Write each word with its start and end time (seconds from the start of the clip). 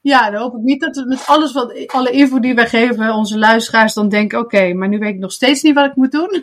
Ja, 0.00 0.30
dan 0.30 0.40
hoop 0.40 0.54
ik 0.54 0.62
niet 0.62 0.80
dat 0.80 0.96
we 0.96 1.04
met 1.06 1.26
alles 1.26 1.52
wat, 1.52 1.86
alle 1.86 2.10
info 2.10 2.40
die 2.40 2.54
wij 2.54 2.66
geven, 2.66 3.14
onze 3.14 3.38
luisteraars 3.38 3.94
dan 3.94 4.08
denken: 4.08 4.38
oké, 4.38 4.72
maar 4.72 4.88
nu 4.88 4.98
weet 4.98 5.14
ik 5.14 5.18
nog 5.18 5.32
steeds 5.32 5.62
niet 5.62 5.74
wat 5.74 5.86
ik 5.86 5.96
moet 5.96 6.12
doen. 6.12 6.40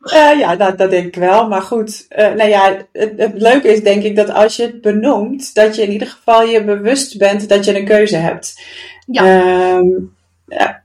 Uh, 0.00 0.38
ja, 0.42 0.56
dat, 0.56 0.78
dat 0.78 0.90
denk 0.90 1.06
ik 1.06 1.14
wel. 1.14 1.48
Maar 1.48 1.62
goed, 1.62 2.06
uh, 2.10 2.32
nou 2.32 2.48
ja, 2.48 2.76
het, 2.92 3.12
het, 3.16 3.32
leuke 3.34 3.68
is 3.68 3.82
denk 3.82 4.02
ik 4.02 4.16
dat 4.16 4.30
als 4.30 4.56
je 4.56 4.62
het 4.62 4.80
benoemt, 4.80 5.54
dat 5.54 5.76
je 5.76 5.82
in 5.82 5.92
ieder 5.92 6.08
geval 6.08 6.42
je 6.42 6.64
bewust 6.64 7.18
bent 7.18 7.48
dat 7.48 7.64
je 7.64 7.78
een 7.78 7.84
keuze 7.84 8.16
hebt. 8.16 8.62
Ja. 9.06 9.76
Um, 9.76 10.16
ja 10.46 10.82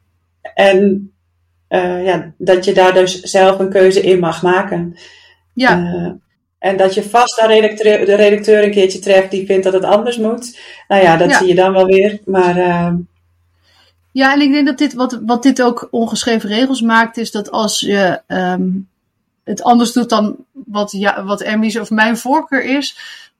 en 0.56 1.12
uh, 1.70 2.06
ja, 2.06 2.34
dat 2.38 2.66
je 2.66 2.74
daar 2.74 2.94
dus 2.94 3.20
zelf 3.22 3.60
een 3.60 3.70
keuze 3.70 4.02
in 4.02 4.20
mag 4.20 4.42
maken. 4.42 4.98
Ja. 5.54 6.18
En 6.66 6.78
dat 6.78 6.94
je 6.94 7.10
vast 7.10 7.36
de 7.36 7.48
redacteur, 7.48 8.06
de 8.06 8.16
redacteur 8.16 8.64
een 8.64 8.72
keertje 8.72 9.00
treft 9.00 9.32
die 9.32 9.46
vindt 9.46 9.64
dat 9.64 9.74
het 9.74 9.84
anders 9.84 10.18
moet. 10.18 10.60
Nou 10.88 11.02
ja, 11.02 11.18
dat 11.18 11.34
zie 11.34 11.48
je 11.48 11.56
dan 11.56 11.74
wel 11.74 11.86
weer. 11.86 12.20
Maar 12.26 12.58
ehm, 12.58 12.96
ja, 14.12 14.34
en 14.34 14.42
ik 14.42 14.52
denk 14.52 14.66
dat 14.66 14.78
dit, 14.78 14.94
wat, 14.94 15.20
wat 15.26 15.44
dit 15.44 15.62
ook 15.62 15.88
ongeschreven 15.92 16.50
regels 16.50 16.82
maakt, 16.82 17.18
is 17.18 17.32
dat 17.32 17.52
als 17.52 17.80
je 17.80 18.22
um, 18.28 18.88
het 19.44 19.64
anders 19.64 19.92
doet 19.92 20.10
dan 20.10 20.36
wat, 20.52 20.92
ja, 20.92 21.24
wat 21.24 21.42
Emmy's 21.42 21.76
of 21.76 21.90
mijn 21.90 22.18
voorkeur 22.18 22.64
is, 22.64 22.98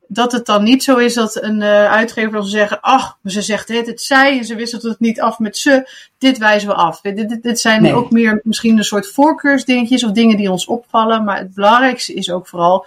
dat 0.08 0.32
het 0.32 0.46
dan 0.46 0.64
niet 0.64 0.84
zo 0.84 0.98
is 0.98 1.14
dat 1.14 1.44
een 1.44 1.62
uh, 1.62 1.92
uitgever 1.92 2.32
dan 2.32 2.46
zeggen, 2.46 2.82
ach, 2.82 3.18
ze 3.24 3.42
zegt 3.42 3.68
dit, 3.68 3.88
het 3.88 4.02
zij 4.02 4.38
en 4.38 4.46
ze 4.46 4.56
wisselt 4.56 4.84
het 4.84 5.00
niet 5.00 5.22
af 5.22 5.40
met 5.40 5.58
ze, 5.58 5.90
dit 6.18 6.38
wijzen 6.38 6.70
we 6.70 6.76
af. 6.76 7.02
Dit, 7.02 7.30
dit, 7.30 7.44
dit 7.44 7.60
zijn 7.60 7.94
ook 7.94 8.12
meer 8.12 8.40
misschien 8.44 8.78
een 8.78 8.84
soort 8.84 9.08
voorkeursdingetjes 9.08 10.04
of 10.04 10.12
dingen 10.12 10.38
die 10.38 10.52
ons 10.52 10.66
opvallen, 10.66 11.24
maar 11.24 11.38
het 11.38 11.54
belangrijkste 11.54 12.14
is 12.14 12.32
ook 12.32 12.48
vooral 12.48 12.86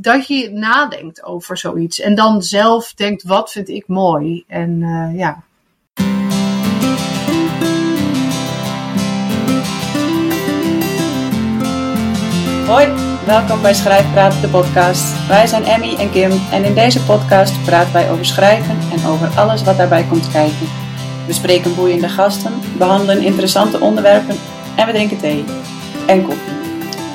dat 0.00 0.26
je 0.26 0.50
nadenkt 0.50 1.24
over 1.24 1.58
zoiets 1.58 2.00
en 2.00 2.14
dan 2.14 2.42
zelf 2.42 2.94
denkt, 2.94 3.22
wat 3.22 3.52
vind 3.52 3.68
ik 3.68 3.84
mooi? 3.86 4.44
En 4.46 4.80
uh, 4.80 5.18
ja, 5.18 5.42
Hoi, 12.66 12.88
welkom 13.26 13.62
bij 13.62 13.74
Schrijfpraat, 13.74 14.40
de 14.40 14.48
podcast. 14.48 15.26
Wij 15.28 15.46
zijn 15.46 15.64
Emmy 15.64 15.94
en 15.94 16.10
Kim 16.10 16.30
en 16.52 16.64
in 16.64 16.74
deze 16.74 17.04
podcast 17.04 17.64
praten 17.64 17.92
wij 17.92 18.10
over 18.10 18.24
schrijven 18.24 18.78
en 18.92 19.06
over 19.06 19.28
alles 19.28 19.62
wat 19.62 19.76
daarbij 19.76 20.04
komt 20.04 20.30
kijken. 20.30 20.66
We 21.26 21.32
spreken 21.32 21.74
boeiende 21.74 22.08
gasten, 22.08 22.52
behandelen 22.78 23.22
interessante 23.22 23.80
onderwerpen 23.80 24.36
en 24.76 24.86
we 24.86 24.92
drinken 24.92 25.18
thee 25.18 25.44
en 26.06 26.22
koffie. 26.22 26.52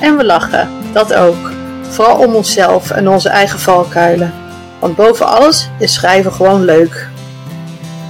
En 0.00 0.16
we 0.16 0.24
lachen, 0.24 0.68
dat 0.92 1.14
ook. 1.14 1.63
Vooral 1.88 2.18
om 2.18 2.34
onszelf 2.34 2.90
en 2.90 3.08
onze 3.08 3.28
eigen 3.28 3.58
valkuilen. 3.58 4.34
Want 4.78 4.96
boven 4.96 5.26
alles 5.26 5.68
is 5.78 5.94
schrijven 5.94 6.32
gewoon 6.32 6.64
leuk. 6.64 7.08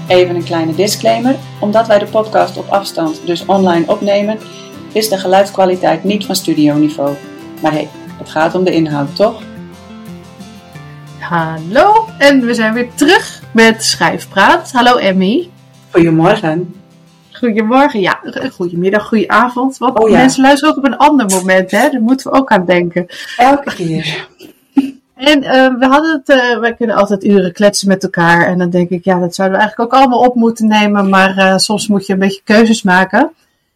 Even 0.07 0.35
een 0.35 0.45
kleine 0.45 0.75
disclaimer. 0.75 1.37
Omdat 1.61 1.87
wij 1.87 1.99
de 1.99 2.07
podcast 2.07 2.57
op 2.57 2.69
afstand, 2.69 3.21
dus 3.25 3.45
online 3.47 3.85
opnemen, 3.87 4.39
is 4.93 5.09
de 5.09 5.19
geluidskwaliteit 5.19 6.05
niet 6.05 6.27
van 6.27 6.37
studioniveau. 6.37 7.15
Maar 7.61 7.73
hé, 7.73 7.79
hey, 7.79 7.89
het 8.19 8.31
gaat 8.31 8.55
om 8.55 8.65
de 8.65 8.73
inhoud, 8.73 9.17
toch? 9.17 9.43
Hallo, 11.19 12.09
en 12.19 12.47
we 12.47 12.55
zijn 12.55 12.75
weer 12.75 12.89
terug 12.95 13.43
met 13.53 13.85
Schrijfpraat. 13.85 14.73
Hallo 14.73 14.97
Emmy. 14.97 15.51
Goedemorgen. 15.91 16.75
Goedemorgen, 17.45 18.01
ja. 18.01 18.21
Goedemiddag, 18.53 19.07
goedenavond. 19.07 19.79
Wat 19.79 19.99
oh, 19.99 20.09
ja. 20.09 20.17
mensen 20.17 20.43
luisteren 20.43 20.71
ook 20.71 20.85
op 20.85 20.91
een 20.91 20.97
ander 20.97 21.27
moment, 21.31 21.71
hè? 21.71 21.91
Daar 21.91 22.01
moeten 22.01 22.31
we 22.31 22.37
ook 22.37 22.51
aan 22.51 22.65
denken. 22.65 23.07
Elke 23.37 23.75
keer. 23.75 24.29
En 25.15 25.43
uh, 25.43 25.79
we 25.79 25.87
hadden 25.87 26.23
het, 26.25 26.29
uh, 26.29 26.59
wij 26.59 26.75
kunnen 26.75 26.97
altijd 26.97 27.25
uren 27.25 27.53
kletsen 27.53 27.89
met 27.89 28.03
elkaar. 28.03 28.47
En 28.47 28.59
dan 28.59 28.71
denk 28.71 28.91
ik, 28.91 29.05
ja, 29.05 29.19
dat 29.19 29.35
zouden 29.35 29.59
we 29.59 29.63
eigenlijk 29.63 29.95
ook 29.95 30.01
allemaal 30.01 30.27
op 30.27 30.35
moeten 30.35 30.67
nemen. 30.67 31.09
Maar 31.09 31.39
uh, 31.39 31.57
soms 31.57 31.89
moet 31.89 32.07
je 32.07 32.13
een 32.13 32.19
beetje 32.19 32.41
keuzes 32.45 32.83
maken. 32.83 33.33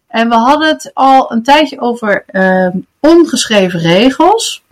En 0.09 0.29
we 0.29 0.35
hadden 0.35 0.69
het 0.69 0.91
al 0.95 1.33
een 1.33 1.43
tijdje 1.43 1.81
over 1.81 2.25
ongeschreven 3.01 3.81
regels. 3.81 4.63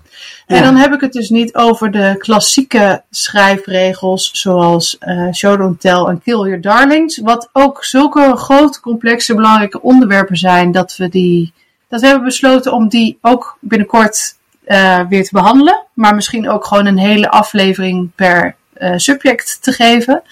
En 0.46 0.62
dan 0.62 0.76
heb 0.76 0.92
ik 0.92 1.00
het 1.00 1.12
dus 1.12 1.30
niet 1.30 1.54
over 1.54 1.90
de 1.90 2.14
klassieke 2.18 3.02
schrijfregels 3.10 4.30
zoals 4.32 4.96
uh, 5.00 5.32
Show 5.32 5.58
Don't 5.58 5.80
Tell 5.80 6.04
en 6.04 6.22
Kill 6.22 6.38
Your 6.38 6.60
Darlings. 6.60 7.18
Wat 7.18 7.48
ook 7.52 7.84
zulke 7.84 8.36
grote, 8.36 8.80
complexe, 8.80 9.34
belangrijke 9.34 9.82
onderwerpen 9.82 10.36
zijn 10.36 10.72
dat 10.72 10.96
we 10.96 11.08
die. 11.08 11.52
Dat 11.88 12.00
we 12.00 12.06
hebben 12.06 12.24
besloten 12.24 12.72
om 12.72 12.88
die 12.88 13.18
ook 13.20 13.58
binnenkort 13.60 14.36
uh, 14.66 15.00
weer 15.08 15.24
te 15.24 15.32
behandelen. 15.32 15.84
Maar 15.92 16.14
misschien 16.14 16.48
ook 16.48 16.64
gewoon 16.64 16.86
een 16.86 16.98
hele 16.98 17.30
aflevering 17.30 18.10
per 18.14 18.56
uh, 18.78 18.92
subject 18.96 19.58
te 19.62 19.72
geven. 19.72 20.22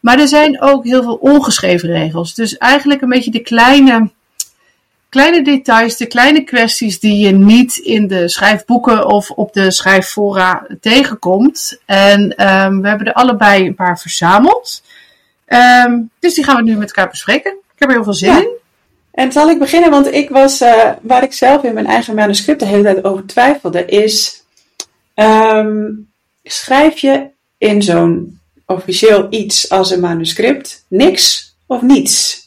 Maar 0.00 0.18
er 0.18 0.28
zijn 0.28 0.62
ook 0.62 0.84
heel 0.84 1.02
veel 1.02 1.18
ongeschreven 1.20 1.88
regels. 1.88 2.34
Dus 2.34 2.56
eigenlijk 2.56 3.02
een 3.02 3.08
beetje 3.08 3.30
de 3.30 3.40
kleine 3.40 4.10
kleine 5.16 5.42
details, 5.42 5.96
de 5.96 6.06
kleine 6.06 6.44
kwesties 6.44 7.00
die 7.00 7.18
je 7.18 7.32
niet 7.32 7.76
in 7.76 8.06
de 8.06 8.28
schrijfboeken 8.28 9.06
of 9.06 9.30
op 9.30 9.52
de 9.52 9.70
schrijffora 9.70 10.66
tegenkomt. 10.80 11.78
En 11.84 12.20
um, 12.20 12.82
we 12.82 12.88
hebben 12.88 13.06
er 13.06 13.12
allebei 13.12 13.66
een 13.66 13.74
paar 13.74 13.98
verzameld. 13.98 14.82
Um, 15.86 16.10
dus 16.18 16.34
die 16.34 16.44
gaan 16.44 16.56
we 16.56 16.62
nu 16.62 16.76
met 16.76 16.88
elkaar 16.88 17.10
bespreken. 17.10 17.52
Ik 17.52 17.78
heb 17.78 17.88
er 17.88 17.94
heel 17.94 18.04
veel 18.04 18.14
zin 18.14 18.36
in. 18.36 18.48
En 19.10 19.32
zal 19.32 19.50
ik 19.50 19.58
beginnen, 19.58 19.90
want 19.90 20.12
ik 20.12 20.30
was, 20.30 20.62
uh, 20.62 20.90
waar 21.02 21.22
ik 21.22 21.32
zelf 21.32 21.62
in 21.62 21.74
mijn 21.74 21.86
eigen 21.86 22.14
manuscript 22.14 22.60
de 22.60 22.66
hele 22.66 22.82
tijd 22.82 23.04
over 23.04 23.26
twijfelde, 23.26 23.84
is 23.84 24.44
um, 25.14 26.08
schrijf 26.42 26.98
je 26.98 27.26
in 27.58 27.82
zo'n 27.82 28.40
officieel 28.66 29.26
iets 29.30 29.70
als 29.70 29.90
een 29.90 30.00
manuscript 30.00 30.84
niks 30.88 31.56
of 31.66 31.82
niets? 31.82 32.45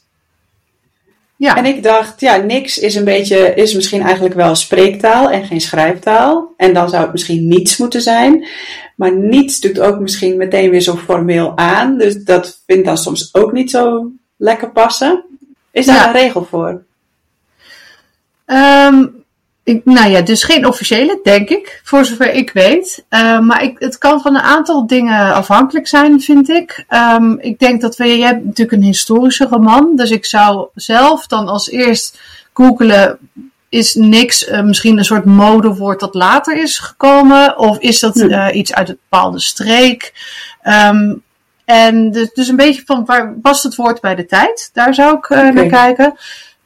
Ja. 1.40 1.58
En 1.58 1.66
ik 1.66 1.84
dacht, 1.84 2.22
ja, 2.22 2.36
niks 2.36 2.78
is 2.78 2.96
een 2.96 3.04
beetje, 3.04 3.54
is 3.54 3.74
misschien 3.74 4.02
eigenlijk 4.02 4.36
wel 4.36 4.56
spreektaal 4.56 5.30
en 5.30 5.46
geen 5.46 5.62
schrijftaal. 5.62 6.54
En 6.58 6.74
dan 6.74 6.90
zou 6.90 7.04
het 7.04 7.12
misschien 7.12 7.48
niets 7.48 7.78
moeten 7.78 8.02
zijn. 8.02 8.48
Maar 8.96 9.16
niets 9.16 9.60
doet 9.60 9.80
ook 9.80 10.00
misschien 10.00 10.38
meteen 10.38 10.70
weer 10.70 10.82
zo 10.82 10.96
formeel 10.96 11.58
aan. 11.58 11.98
Dus 11.98 12.24
dat 12.24 12.64
vindt 12.66 12.86
dan 12.86 12.98
soms 12.98 13.30
ook 13.34 13.52
niet 13.52 13.72
zo 13.72 14.12
lekker 14.38 14.72
passen. 14.72 15.26
Is 15.72 15.86
daar 15.86 16.08
een 16.08 16.22
regel 16.22 16.44
voor? 16.44 16.84
Um, 18.46 19.19
ik, 19.70 19.86
nou 19.86 20.10
ja, 20.10 20.22
dus 20.22 20.44
geen 20.44 20.68
officiële, 20.68 21.20
denk 21.24 21.50
ik, 21.50 21.82
voor 21.84 22.06
zover 22.06 22.34
ik 22.34 22.52
weet. 22.52 23.06
Uh, 23.10 23.40
maar 23.40 23.64
ik, 23.64 23.80
het 23.80 23.98
kan 23.98 24.22
van 24.22 24.36
een 24.36 24.42
aantal 24.42 24.88
dingen 24.88 25.34
afhankelijk 25.34 25.88
zijn, 25.88 26.22
vind 26.22 26.50
ik. 26.50 26.86
Um, 26.90 27.40
ik 27.40 27.60
denk 27.60 27.82
dat 27.82 27.96
we, 27.96 28.06
je 28.06 28.24
hebt 28.24 28.46
natuurlijk 28.46 28.78
een 28.78 28.88
historische 28.88 29.46
roman, 29.46 29.96
dus 29.96 30.12
ik 30.12 30.26
zou 30.26 30.68
zelf 30.76 31.28
dan 31.28 31.48
als 31.48 31.70
eerst 31.70 32.20
googelen, 32.54 33.18
is 33.70 33.96
niks 33.96 34.48
uh, 34.48 34.62
misschien 34.62 34.98
een 34.98 35.06
soort 35.06 35.26
modewoord 35.26 36.00
dat 36.00 36.14
later 36.14 36.58
is 36.58 36.78
gekomen? 36.78 37.58
Of 37.58 37.80
is 37.80 38.00
dat 38.00 38.16
uh, 38.16 38.48
iets 38.52 38.74
uit 38.74 38.90
een 38.90 39.00
bepaalde 39.10 39.40
streek? 39.40 40.14
Um, 40.64 41.24
en 41.66 42.12
dus, 42.12 42.34
dus 42.34 42.48
een 42.48 42.56
beetje 42.56 42.82
van 42.86 43.06
waar 43.06 43.34
past 43.42 43.64
het 43.64 43.76
woord 43.76 44.02
bij 44.02 44.16
de 44.16 44.26
tijd? 44.26 44.70
Daar 44.74 44.94
zou 44.94 45.18
ik 45.18 45.30
okay. 45.30 45.50
naar 45.50 45.66
kijken. 45.66 46.16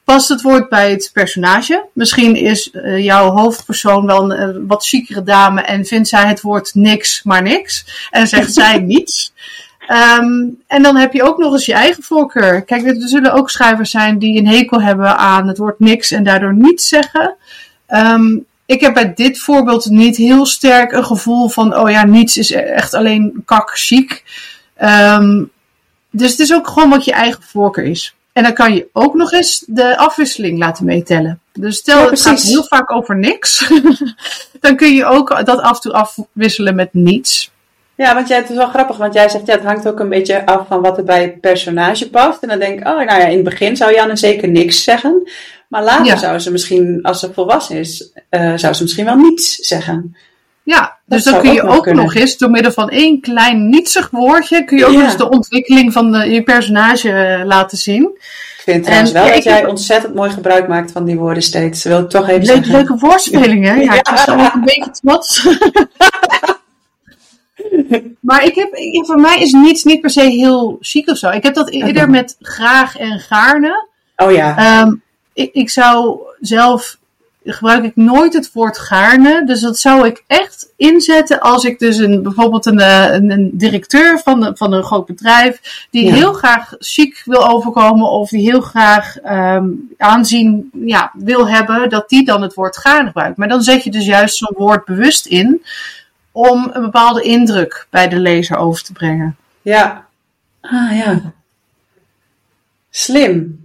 Past 0.03 0.29
het 0.29 0.41
woord 0.41 0.69
bij 0.69 0.91
het 0.91 1.09
personage? 1.13 1.85
Misschien 1.93 2.35
is 2.35 2.69
uh, 2.73 3.03
jouw 3.03 3.29
hoofdpersoon 3.29 4.05
wel 4.05 4.31
een 4.31 4.55
uh, 4.55 4.63
wat 4.67 4.85
chicere 4.85 5.23
dame 5.23 5.61
en 5.61 5.85
vindt 5.85 6.07
zij 6.07 6.27
het 6.27 6.41
woord 6.41 6.71
niks 6.73 7.23
maar 7.23 7.41
niks. 7.41 8.07
En 8.09 8.27
zegt 8.27 8.53
zij 8.63 8.79
niets. 8.79 9.33
Um, 10.19 10.61
en 10.67 10.83
dan 10.83 10.95
heb 10.95 11.13
je 11.13 11.23
ook 11.23 11.37
nog 11.37 11.53
eens 11.53 11.65
je 11.65 11.73
eigen 11.73 12.03
voorkeur. 12.03 12.61
Kijk, 12.61 12.85
er 12.85 13.07
zullen 13.07 13.33
ook 13.33 13.49
schrijvers 13.49 13.91
zijn 13.91 14.19
die 14.19 14.37
een 14.37 14.47
hekel 14.47 14.81
hebben 14.81 15.17
aan 15.17 15.47
het 15.47 15.57
woord 15.57 15.79
niks 15.79 16.11
en 16.11 16.23
daardoor 16.23 16.55
niets 16.55 16.87
zeggen. 16.87 17.35
Um, 17.87 18.45
ik 18.65 18.81
heb 18.81 18.93
bij 18.93 19.13
dit 19.13 19.39
voorbeeld 19.39 19.85
niet 19.85 20.17
heel 20.17 20.45
sterk 20.45 20.91
een 20.91 21.05
gevoel 21.05 21.49
van, 21.49 21.77
oh 21.77 21.89
ja, 21.89 22.05
niets 22.05 22.37
is 22.37 22.51
echt 22.51 22.93
alleen 22.93 23.41
kak 23.45 23.71
chic. 23.73 24.23
Um, 24.81 25.51
dus 26.09 26.31
het 26.31 26.39
is 26.39 26.53
ook 26.53 26.67
gewoon 26.67 26.89
wat 26.89 27.05
je 27.05 27.11
eigen 27.11 27.43
voorkeur 27.43 27.85
is. 27.85 28.15
En 28.33 28.43
dan 28.43 28.53
kan 28.53 28.73
je 28.73 28.87
ook 28.93 29.13
nog 29.13 29.31
eens 29.31 29.63
de 29.67 29.97
afwisseling 29.97 30.59
laten 30.59 30.85
meetellen. 30.85 31.39
Dus 31.53 31.77
stel, 31.77 32.03
ja, 32.03 32.09
het 32.09 32.21
gaat 32.21 32.41
heel 32.41 32.63
vaak 32.63 32.91
over 32.91 33.17
niks. 33.17 33.71
dan 34.59 34.75
kun 34.75 34.95
je 34.95 35.05
ook 35.05 35.45
dat 35.45 35.59
af 35.59 35.75
en 35.75 35.81
toe 35.81 35.93
afwisselen 35.93 36.75
met 36.75 36.93
niets. 36.93 37.51
Ja, 37.95 38.13
want 38.13 38.27
jij, 38.27 38.37
het 38.37 38.49
is 38.49 38.55
wel 38.55 38.67
grappig, 38.67 38.97
want 38.97 39.13
jij 39.13 39.29
zegt 39.29 39.45
ja, 39.45 39.53
het 39.53 39.63
hangt 39.63 39.87
ook 39.87 39.99
een 39.99 40.09
beetje 40.09 40.45
af 40.45 40.67
van 40.67 40.81
wat 40.81 40.97
er 40.97 41.03
bij 41.03 41.21
het 41.21 41.41
personage 41.41 42.09
past. 42.09 42.41
En 42.41 42.49
dan 42.49 42.59
denk 42.59 42.79
ik, 42.79 42.87
oh, 42.87 42.95
nou 42.95 43.05
ja, 43.05 43.25
in 43.25 43.35
het 43.35 43.43
begin 43.43 43.77
zou 43.77 43.93
Janne 43.93 44.15
zeker 44.15 44.49
niks 44.49 44.83
zeggen. 44.83 45.29
Maar 45.67 45.83
later 45.83 46.05
ja. 46.05 46.15
zou 46.15 46.39
ze 46.39 46.51
misschien, 46.51 46.99
als 47.01 47.19
ze 47.19 47.33
volwassen 47.33 47.77
is, 47.77 48.11
uh, 48.29 48.53
zou 48.55 48.73
ze 48.73 48.83
misschien 48.83 49.05
wel 49.05 49.15
niets 49.15 49.55
zeggen. 49.55 50.15
Ja, 50.63 50.92
dus 51.13 51.23
dan 51.23 51.41
kun 51.41 51.53
je 51.53 51.61
ook, 51.61 51.87
ook 51.87 51.93
nog 51.93 52.15
eens, 52.15 52.37
door 52.37 52.49
middel 52.49 52.71
van 52.71 52.89
één 52.89 53.21
klein 53.21 53.69
nietsig 53.69 54.09
woordje, 54.09 54.63
kun 54.63 54.77
je 54.77 54.85
ook 54.85 54.93
ja. 54.93 55.03
eens 55.03 55.17
de 55.17 55.29
ontwikkeling 55.29 55.93
van 55.93 56.11
de, 56.11 56.17
je 56.17 56.43
personage 56.43 57.09
uh, 57.09 57.45
laten 57.45 57.77
zien. 57.77 58.03
Ik 58.03 58.71
vind 58.71 58.83
trouwens 58.83 59.11
wel 59.11 59.25
ja, 59.25 59.33
dat 59.33 59.43
jij 59.43 59.65
ontzettend 59.65 60.15
mooi 60.15 60.29
gebruik 60.29 60.67
maakt 60.67 60.91
van 60.91 61.05
die 61.05 61.17
woorden 61.17 61.43
steeds. 61.43 61.83
Wil 61.83 61.99
ik 61.99 62.09
toch 62.09 62.29
even. 62.29 62.71
Leuke 62.71 62.97
woordspelingen, 62.97 63.81
ja. 63.83 63.93
Ik 63.93 64.07
was 64.07 64.27
er 64.27 64.39
ook 64.39 64.53
een 64.53 64.63
beetje 64.63 64.91
trots. 64.91 65.43
maar 68.27 68.43
ik 68.43 68.55
heb, 68.55 68.73
ik- 68.73 69.05
voor 69.05 69.19
mij 69.19 69.41
is 69.41 69.51
niets 69.51 69.83
niet 69.83 70.01
per 70.01 70.09
se 70.09 70.21
heel 70.21 70.77
chic 70.81 71.09
of 71.09 71.17
zo. 71.17 71.29
Ik 71.29 71.43
heb 71.43 71.53
dat 71.53 71.69
eerder 71.69 72.01
Oké. 72.01 72.11
met 72.11 72.35
graag 72.39 72.97
en 72.97 73.19
gaarne. 73.19 73.87
Oh 74.15 74.31
ja. 74.31 74.57
Ehm, 74.57 74.93
ik, 75.33 75.53
ik 75.53 75.69
zou 75.69 76.19
zelf 76.39 76.97
gebruik 77.45 77.83
ik 77.83 77.95
nooit 77.95 78.33
het 78.33 78.51
woord 78.53 78.77
gaarne. 78.77 79.45
Dus 79.45 79.61
dat 79.61 79.77
zou 79.77 80.07
ik 80.07 80.23
echt 80.27 80.71
inzetten 80.77 81.39
als 81.39 81.63
ik 81.63 81.79
dus 81.79 81.97
een, 81.97 82.23
bijvoorbeeld 82.23 82.65
een, 82.65 82.79
eh, 82.79 83.13
een, 83.13 83.31
een 83.31 83.49
directeur 83.53 84.19
van, 84.19 84.39
de, 84.39 84.51
van 84.55 84.73
een 84.73 84.83
groot 84.83 85.05
bedrijf, 85.05 85.85
die 85.89 86.05
Ja. 86.05 86.13
heel 86.13 86.33
graag 86.33 86.73
chic 86.79 87.21
wil 87.25 87.47
overkomen 87.47 88.09
of 88.09 88.29
die 88.29 88.49
heel 88.49 88.61
graag 88.61 89.17
ehm, 89.19 89.65
aanzien 89.97 90.69
ja, 90.85 91.11
wil 91.13 91.47
hebben, 91.49 91.89
dat 91.89 92.09
die 92.09 92.25
dan 92.25 92.41
het 92.41 92.53
woord 92.53 92.77
gaarne 92.77 93.07
gebruikt. 93.07 93.37
Maar 93.37 93.47
dan 93.47 93.61
zet 93.63 93.83
je 93.83 93.91
dus 93.91 94.05
juist 94.05 94.37
zo'n 94.37 94.55
woord 94.57 94.85
bewust 94.85 95.25
in 95.25 95.65
om 96.31 96.69
een 96.73 96.81
bepaalde 96.81 97.21
indruk 97.21 97.87
bij 97.89 98.07
de 98.07 98.19
lezer 98.19 98.57
over 98.57 98.83
te 98.83 98.93
brengen. 98.93 99.35
Ja. 99.61 100.05
Ah 100.61 100.97
ja. 100.97 101.21
Slim. 102.89 103.62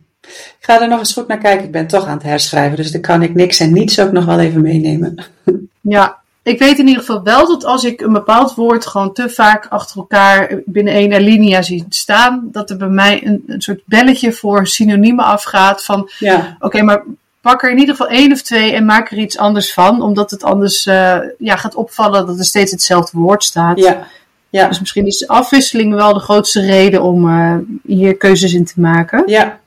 Ik 0.58 0.64
ga 0.64 0.80
er 0.80 0.88
nog 0.88 0.98
eens 0.98 1.12
goed 1.12 1.28
naar 1.28 1.38
kijken. 1.38 1.64
Ik 1.64 1.72
ben 1.72 1.86
toch 1.86 2.06
aan 2.06 2.16
het 2.16 2.22
herschrijven, 2.22 2.76
dus 2.76 2.90
dan 2.90 3.00
kan 3.00 3.22
ik 3.22 3.34
niks 3.34 3.60
en 3.60 3.72
niets 3.72 4.00
ook 4.00 4.12
nog 4.12 4.24
wel 4.24 4.38
even 4.40 4.62
meenemen. 4.62 5.14
Ja, 5.80 6.18
ik 6.42 6.58
weet 6.58 6.78
in 6.78 6.86
ieder 6.86 7.02
geval 7.02 7.22
wel 7.22 7.46
dat 7.46 7.64
als 7.64 7.84
ik 7.84 8.00
een 8.00 8.12
bepaald 8.12 8.54
woord 8.54 8.86
gewoon 8.86 9.12
te 9.12 9.28
vaak 9.28 9.66
achter 9.68 9.96
elkaar 9.96 10.60
binnen 10.64 10.92
één 10.94 11.12
alinea 11.12 11.62
zie 11.62 11.84
staan, 11.88 12.48
dat 12.52 12.70
er 12.70 12.76
bij 12.76 12.88
mij 12.88 13.26
een, 13.26 13.42
een 13.46 13.60
soort 13.60 13.80
belletje 13.84 14.32
voor 14.32 14.66
synoniemen 14.66 15.24
afgaat 15.24 15.84
van 15.84 16.10
Ja. 16.18 16.56
oké, 16.60 16.82
maar 16.82 17.04
pak 17.40 17.62
er 17.62 17.70
in 17.70 17.78
ieder 17.78 17.94
geval 17.94 18.12
één 18.12 18.32
of 18.32 18.42
twee 18.42 18.72
en 18.72 18.84
maak 18.84 19.10
er 19.10 19.18
iets 19.18 19.38
anders 19.38 19.72
van, 19.72 20.02
omdat 20.02 20.30
het 20.30 20.42
anders 20.44 20.86
eh, 20.86 21.18
ja, 21.38 21.56
gaat 21.56 21.74
opvallen 21.74 22.26
dat 22.26 22.38
er 22.38 22.44
steeds 22.44 22.70
hetzelfde 22.70 23.18
woord 23.18 23.44
staat. 23.44 23.78
Ja. 23.78 24.06
Ja. 24.50 24.68
Dus 24.68 24.80
misschien 24.80 25.06
is 25.06 25.18
de 25.18 25.28
afwisseling 25.28 25.94
wel 25.94 26.14
de 26.14 26.20
grootste 26.20 26.60
reden 26.60 27.02
om 27.02 27.28
eh, 27.28 27.56
hier 27.82 28.16
keuzes 28.16 28.52
in 28.52 28.64
te 28.64 28.80
maken. 28.80 29.22
Ja. 29.26 29.60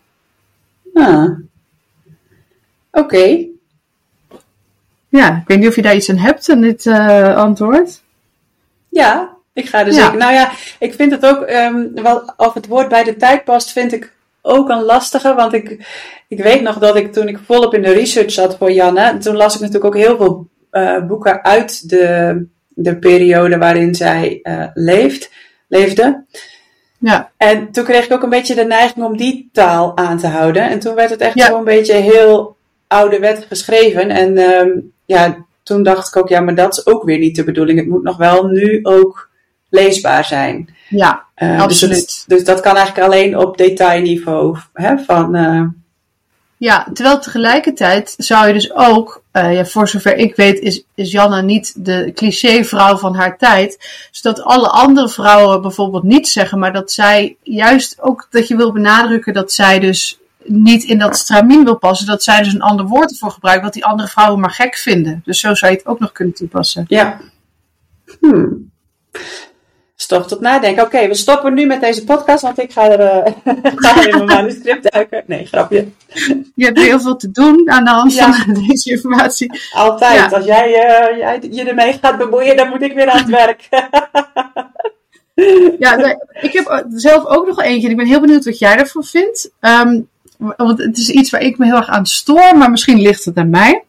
Ah. 0.94 1.30
Oké. 2.92 3.46
Ja, 5.10 5.38
ik 5.38 5.48
weet 5.48 5.60
niet 5.60 5.68
of 5.68 5.76
je 5.76 5.82
daar 5.82 5.96
iets 5.96 6.10
aan 6.10 6.18
hebt 6.18 6.50
aan 6.50 6.62
dit 6.62 6.86
eh, 6.86 7.36
antwoord. 7.36 8.02
Ja, 8.90 9.38
ik 9.54 9.66
ga 9.66 9.80
er 9.80 9.86
Ja. 9.88 9.94
zeker. 9.94 10.18
Nou 10.18 10.34
ja, 10.34 10.52
ik 10.80 10.94
vind 10.94 11.12
het 11.12 11.26
ook, 11.26 11.42
ehm, 11.42 11.88
wel, 11.94 12.34
of 12.38 12.54
het 12.54 12.68
woord 12.68 12.90
bij 12.90 13.04
de 13.04 13.16
tijd 13.18 13.44
past, 13.44 13.72
vind 13.72 13.94
ik 13.94 14.14
ook 14.42 14.70
een 14.70 14.82
lastige. 14.84 15.34
Want 15.34 15.54
ik, 15.54 15.88
ik 16.28 16.38
weet 16.44 16.62
nog 16.62 16.78
dat 16.78 16.96
ik 16.96 17.14
toen 17.14 17.28
ik 17.28 17.40
volop 17.46 17.74
in 17.74 17.82
de 17.82 17.92
research 17.94 18.32
zat 18.32 18.58
voor 18.58 18.72
Janne, 18.72 19.18
toen 19.18 19.36
las 19.36 19.54
ik 19.56 19.60
natuurlijk 19.62 19.86
ook 19.96 20.02
heel 20.02 20.18
veel 20.18 20.48
eh, 20.70 21.06
boeken 21.06 21.44
uit 21.44 21.90
de, 21.90 22.46
de 22.68 22.98
periode 22.98 23.58
waarin 23.58 23.96
zij 23.96 24.40
eh, 24.44 24.68
leeft, 24.74 25.32
leefde. 25.68 26.26
Ja, 27.04 27.32
En 27.38 27.72
toen 27.72 27.84
kreeg 27.84 28.06
ik 28.06 28.12
ook 28.14 28.24
een 28.24 28.30
beetje 28.30 28.56
de 28.56 28.64
neiging 28.66 29.06
om 29.06 29.18
die 29.18 29.50
taal 29.54 29.98
aan 29.98 30.18
te 30.18 30.28
houden. 30.28 30.70
En 30.70 30.80
toen 30.80 30.96
werd 30.96 31.10
het 31.10 31.22
echt 31.22 31.34
Ja. 31.38 31.46
gewoon 31.46 31.60
een 31.60 31.66
beetje 31.66 31.94
heel 31.94 32.56
ouderwet 32.88 33.46
geschreven. 33.50 34.10
En 34.10 34.38
ehm, 34.38 34.70
ja, 35.06 35.38
toen 35.64 35.84
dacht 35.84 36.08
ik 36.08 36.16
ook, 36.22 36.30
ja, 36.30 36.40
maar 36.42 36.56
dat 36.56 36.74
is 36.78 36.86
ook 36.86 37.04
weer 37.04 37.18
niet 37.18 37.36
de 37.36 37.44
bedoeling. 37.44 37.80
Het 37.80 37.88
moet 37.88 38.04
nog 38.04 38.18
wel 38.18 38.46
nu 38.46 38.80
ook 38.84 39.30
leesbaar 39.70 40.26
zijn. 40.26 40.76
ja, 40.90 41.24
Eh, 41.36 41.54
Dus, 41.54 41.62
Absoluut. 41.62 41.96
het- 41.98 42.24
dus 42.28 42.44
dat 42.44 42.60
kan 42.60 42.76
eigenlijk 42.76 43.08
alleen 43.08 43.38
op 43.38 43.58
detailniveau. 43.58 44.58
Hè, 44.74 44.98
van, 44.98 45.36
eh, 45.36 45.62
Ja, 46.58 46.88
terwijl 46.94 47.20
tegelijkertijd 47.20 48.14
zou 48.18 48.48
je 48.48 48.54
dus 48.54 48.74
ook, 48.74 49.21
eh, 49.32 49.54
ja, 49.54 49.66
voor 49.66 49.88
zover 49.88 50.16
ik 50.16 50.36
weet, 50.36 50.60
is, 50.60 50.84
is 50.96 51.12
Janna 51.12 51.42
niet 51.42 51.86
de 51.86 52.12
cliché-vrouw 52.16 52.98
van 52.98 53.16
haar 53.16 53.38
tijd. 53.38 53.90
Zodat 54.12 54.44
alle 54.44 54.68
andere 54.70 55.10
vrouwen 55.10 55.62
bijvoorbeeld 55.62 56.04
niet 56.04 56.28
zeggen, 56.28 56.60
maar 56.60 56.74
dat 56.74 56.92
zij 56.92 57.38
juist 57.44 58.02
ook 58.02 58.28
dat 58.30 58.48
je 58.48 58.56
wil 58.56 58.72
benadrukken 58.72 59.34
dat 59.34 59.52
zij 59.52 59.80
dus 59.80 60.20
niet 60.44 60.84
in 60.84 60.98
dat 60.98 61.18
stramien 61.18 61.64
wil 61.64 61.78
passen. 61.78 62.08
Dat 62.08 62.24
zij 62.24 62.44
dus 62.44 62.54
een 62.54 62.62
ander 62.62 62.86
woord 62.86 63.12
ervoor 63.12 63.32
gebruikt, 63.32 63.64
wat 63.64 63.74
die 63.74 63.86
andere 63.86 64.10
vrouwen 64.10 64.40
maar 64.40 64.52
gek 64.52 64.76
vinden. 64.76 65.22
Dus 65.26 65.40
zo 65.40 65.54
zou 65.54 65.72
je 65.72 65.78
het 65.78 65.88
ook 65.88 66.00
nog 66.00 66.12
kunnen 66.12 66.34
toepassen. 66.34 66.86
ja. 66.88 67.20
Hmm. 68.20 68.72
Stof 70.02 70.28
tot 70.28 70.40
nadenken. 70.40 70.84
Oké, 70.84 71.08
we 71.08 71.14
stoppen 71.14 71.54
nu 71.54 71.66
met 71.66 71.82
deze 71.82 72.04
podcast, 72.04 72.42
want 72.42 72.60
ik 72.60 72.72
ga 72.72 72.90
er, 72.90 73.00
eh, 73.00 73.34
ga 73.76 74.06
in 74.06 74.10
mijn 74.16 74.26
manuscript 74.26 74.92
duiken. 74.92 75.24
Nee, 75.26 75.46
grapje. 75.46 75.88
Je 76.56 76.66
hebt 76.66 76.80
heel 76.80 77.00
veel 77.00 77.16
te 77.16 77.32
doen 77.32 77.70
aan 77.72 77.84
de 77.84 77.90
hand 77.90 78.14
Ja. 78.14 78.34
van 78.34 78.54
deze 78.68 78.90
informatie. 78.92 79.60
Altijd. 79.74 80.16
Ja. 80.16 80.28
Als 80.38 80.46
jij, 80.46 80.74
eh, 80.74 81.18
jij 81.18 81.40
je 81.52 81.64
ermee 81.64 81.98
gaat 82.02 82.18
bemoeien, 82.18 82.58
dan 82.58 82.70
moet 82.70 82.82
ik 82.82 82.94
weer 82.94 83.10
aan 83.10 83.18
het 83.18 83.30
werk. 83.30 83.68
Ja, 85.80 85.96
nee, 85.96 86.16
ik 86.42 86.54
heb 86.54 86.86
zelf 86.90 87.26
ook 87.26 87.48
nog 87.48 87.62
eentje. 87.62 87.86
en 87.86 87.92
Ik 87.92 87.98
ben 87.98 88.06
heel 88.08 88.20
benieuwd 88.20 88.46
wat 88.46 88.60
jij 88.60 88.76
ervan 88.78 89.04
vindt. 89.04 89.52
Ehm, 89.60 90.00
want 90.38 90.78
het 90.78 90.98
is 90.98 91.10
iets 91.10 91.30
waar 91.30 91.42
ik 91.42 91.58
me 91.58 91.66
heel 91.66 91.76
erg 91.76 91.88
aan 91.88 92.06
stoor, 92.06 92.58
maar 92.58 92.72
misschien 92.72 93.02
ligt 93.02 93.26
het 93.26 93.38
aan 93.38 93.50
mij. 93.50 93.84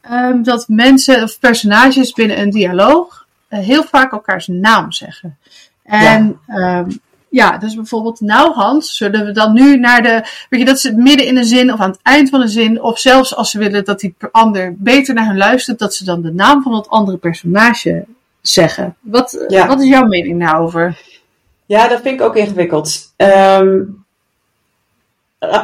Ehm, 0.00 0.42
dat 0.42 0.64
mensen 0.68 1.22
of 1.22 1.38
personages 1.38 2.12
binnen 2.12 2.40
een 2.40 2.50
dialoog 2.50 3.21
heel 3.60 3.82
vaak 3.82 4.12
elkaars 4.12 4.46
naam 4.46 4.92
zeggen. 4.92 5.38
En 5.82 6.38
ja. 6.46 6.86
ja, 7.28 7.58
dus 7.58 7.74
bijvoorbeeld, 7.74 8.20
nou 8.20 8.52
Hans, 8.52 8.96
zullen 8.96 9.26
we 9.26 9.32
dan 9.32 9.52
nu 9.52 9.76
naar 9.78 10.02
de. 10.02 10.22
Weet 10.48 10.60
je, 10.60 10.66
dat 10.66 10.80
ze 10.80 10.96
midden 10.96 11.26
in 11.26 11.36
een 11.36 11.44
zin 11.44 11.72
of 11.72 11.80
aan 11.80 11.90
het 11.90 12.00
eind 12.02 12.28
van 12.28 12.40
een 12.40 12.48
zin, 12.48 12.82
of 12.82 12.98
zelfs 12.98 13.36
als 13.36 13.50
ze 13.50 13.58
willen 13.58 13.84
dat 13.84 14.00
die 14.00 14.14
ander 14.30 14.74
beter 14.78 15.14
naar 15.14 15.26
hen 15.26 15.36
luistert, 15.36 15.78
dat 15.78 15.94
ze 15.94 16.04
dan 16.04 16.22
de 16.22 16.32
naam 16.32 16.62
van 16.62 16.74
het 16.74 16.88
andere 16.88 17.16
personage 17.16 18.04
zeggen. 18.40 18.96
Wat, 19.00 19.44
Ja. 19.48 19.66
wat 19.66 19.80
is 19.80 19.88
jouw 19.88 20.06
mening 20.06 20.40
daarover? 20.40 21.00
Ja, 21.66 21.88
dat 21.88 22.00
vind 22.00 22.20
ik 22.20 22.26
ook 22.26 22.36
ingewikkeld. 22.36 23.12
Ehm, 23.16 23.80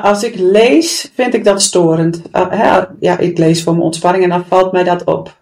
als 0.02 0.22
ik 0.22 0.34
lees, 0.38 1.10
vind 1.14 1.34
ik 1.34 1.44
dat 1.44 1.62
storend. 1.62 2.22
Ja, 3.00 3.18
ik 3.18 3.38
lees 3.38 3.62
voor 3.62 3.72
mijn 3.72 3.84
ontspanning 3.84 4.24
en 4.24 4.30
dan 4.30 4.44
valt 4.48 4.72
mij 4.72 4.84
dat 4.84 5.04
op. 5.04 5.36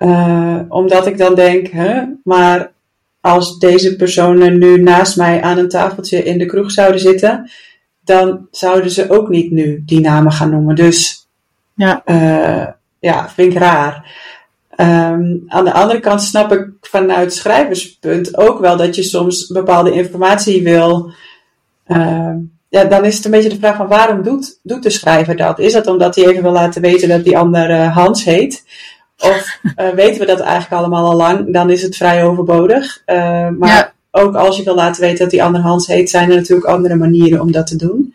Eh, 0.00 0.58
omdat 0.68 1.06
ik 1.06 1.18
dan 1.18 1.34
denk, 1.34 1.66
hè, 1.66 2.02
maar 2.24 2.72
als 3.20 3.58
deze 3.58 3.96
personen 3.96 4.58
nu 4.58 4.82
naast 4.82 5.16
mij 5.16 5.42
aan 5.42 5.58
een 5.58 5.68
tafeltje 5.68 6.24
in 6.24 6.38
de 6.38 6.46
kroeg 6.46 6.70
zouden 6.70 7.00
zitten, 7.00 7.50
dan 8.04 8.46
zouden 8.50 8.90
ze 8.90 9.10
ook 9.10 9.28
niet 9.28 9.50
nu 9.50 9.82
die 9.86 10.00
namen 10.00 10.32
gaan 10.32 10.50
noemen. 10.50 10.74
Dus 10.74 11.28
Ja. 11.74 12.02
eh, 12.04 12.66
ja, 12.98 13.28
vind 13.28 13.52
ik 13.52 13.58
raar. 13.58 14.18
Ehm, 14.76 15.24
aan 15.46 15.64
de 15.64 15.72
andere 15.72 16.00
kant 16.00 16.22
snap 16.22 16.52
ik 16.52 16.68
vanuit 16.80 17.32
schrijverspunt 17.34 18.36
ook 18.38 18.60
wel 18.60 18.76
dat 18.76 18.94
je 18.96 19.02
soms 19.02 19.46
bepaalde 19.46 19.92
informatie 19.92 20.62
wil. 20.62 21.12
ehm, 21.86 22.36
ja, 22.68 22.84
dan 22.84 23.04
is 23.04 23.16
het 23.16 23.24
een 23.24 23.30
beetje 23.30 23.48
de 23.48 23.56
vraag 23.58 23.76
van 23.76 23.88
waarom 23.88 24.22
doet, 24.22 24.58
doet 24.62 24.82
de 24.82 24.90
schrijver 24.90 25.36
dat? 25.36 25.58
Is 25.58 25.72
dat 25.72 25.86
omdat 25.86 26.14
hij 26.14 26.24
even 26.26 26.42
wil 26.42 26.52
laten 26.52 26.82
weten 26.82 27.08
dat 27.08 27.24
die 27.24 27.38
ander 27.38 27.70
eh, 27.70 27.96
Hans 27.96 28.24
heet? 28.24 28.64
Of 29.20 29.58
eh, 29.76 29.88
weten 29.88 30.20
we 30.20 30.26
dat 30.26 30.40
eigenlijk 30.40 30.72
allemaal 30.82 31.10
al 31.10 31.16
lang? 31.16 31.52
Dan 31.52 31.70
is 31.70 31.82
het 31.82 31.96
vrij 31.96 32.24
overbodig. 32.24 33.02
Eh, 33.04 33.48
maar 33.58 33.68
Ja. 33.68 33.92
ook 34.10 34.34
als 34.34 34.56
je 34.56 34.62
wil 34.62 34.74
laten 34.74 35.02
weten 35.02 35.18
dat 35.18 35.30
die 35.30 35.42
ander 35.42 35.60
Hans 35.60 35.86
heet, 35.86 36.10
zijn 36.10 36.30
er 36.30 36.36
natuurlijk 36.36 36.68
andere 36.68 36.94
manieren 36.96 37.40
om 37.40 37.52
dat 37.52 37.66
te 37.66 37.76
doen. 37.76 38.14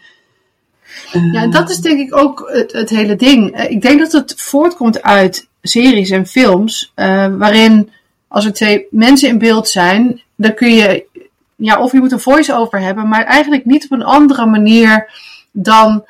Ja, 1.12 1.42
en 1.42 1.52
dat 1.52 1.70
is 1.70 1.78
denk 1.78 2.00
ik 2.00 2.18
ook 2.18 2.50
het, 2.54 2.72
het 2.72 2.90
hele 2.90 3.16
ding. 3.16 3.52
Eh, 3.52 3.72
Ik 3.72 3.82
denk 3.82 4.00
dat 4.00 4.12
het 4.12 4.34
voortkomt 4.38 5.02
uit 5.02 5.48
series 5.62 6.10
en 6.10 6.26
films, 6.28 6.92
eh, 6.96 7.28
waarin 7.38 7.90
als 8.28 8.46
er 8.46 8.54
twee 8.54 8.86
mensen 8.92 9.30
in 9.30 9.38
beeld 9.38 9.68
zijn, 9.70 10.22
dan 10.36 10.54
kun 10.54 10.74
je, 10.74 11.06
ja, 11.56 11.80
of 11.82 11.92
je 11.92 12.00
moet 12.00 12.12
een 12.12 12.20
voice-over 12.20 12.80
hebben, 12.80 13.08
maar 13.08 13.24
eigenlijk 13.26 13.66
niet 13.66 13.84
op 13.84 13.92
een 13.92 14.04
andere 14.04 14.46
manier 14.46 15.10
dan 15.52 16.06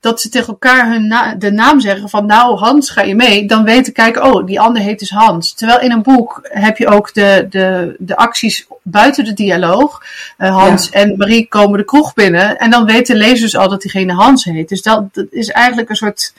dat 0.00 0.20
ze 0.20 0.28
tegen 0.28 0.46
elkaar 0.48 0.90
hun 0.90 1.06
na- 1.06 1.34
de 1.34 1.52
naam 1.52 1.80
zeggen 1.80 2.08
van 2.08 2.26
nou 2.26 2.58
Hans 2.58 2.90
ga 2.90 3.02
je 3.02 3.14
mee, 3.14 3.46
dan 3.46 3.64
weten 3.64 3.92
kijken 3.92 4.24
oh 4.24 4.46
die 4.46 4.60
ander 4.60 4.82
heet 4.82 4.98
dus 4.98 5.10
Hans. 5.10 5.54
Terwijl 5.54 5.80
in 5.80 5.90
een 5.90 6.02
boek 6.02 6.40
heb 6.42 6.76
je 6.76 6.88
ook 6.88 7.14
de, 7.14 7.46
de, 7.50 7.94
de 7.98 8.16
acties 8.16 8.66
buiten 8.82 9.24
de 9.24 9.32
dialoog. 9.32 10.02
Uh, 10.38 10.56
Hans 10.56 10.90
en 10.90 11.16
Marie 11.16 11.46
komen 11.48 11.78
de 11.78 11.84
kroeg 11.84 12.14
binnen 12.14 12.58
en 12.58 12.70
dan 12.70 12.84
weten 12.84 13.16
lezers 13.16 13.56
al 13.56 13.68
dat 13.68 13.82
diegene 13.82 14.12
Hans 14.12 14.44
heet. 14.44 14.68
Dus 14.68 14.82
dat, 14.82 15.14
dat 15.14 15.26
is 15.30 15.48
eigenlijk 15.48 15.88
een 15.88 15.96
soort 15.96 16.32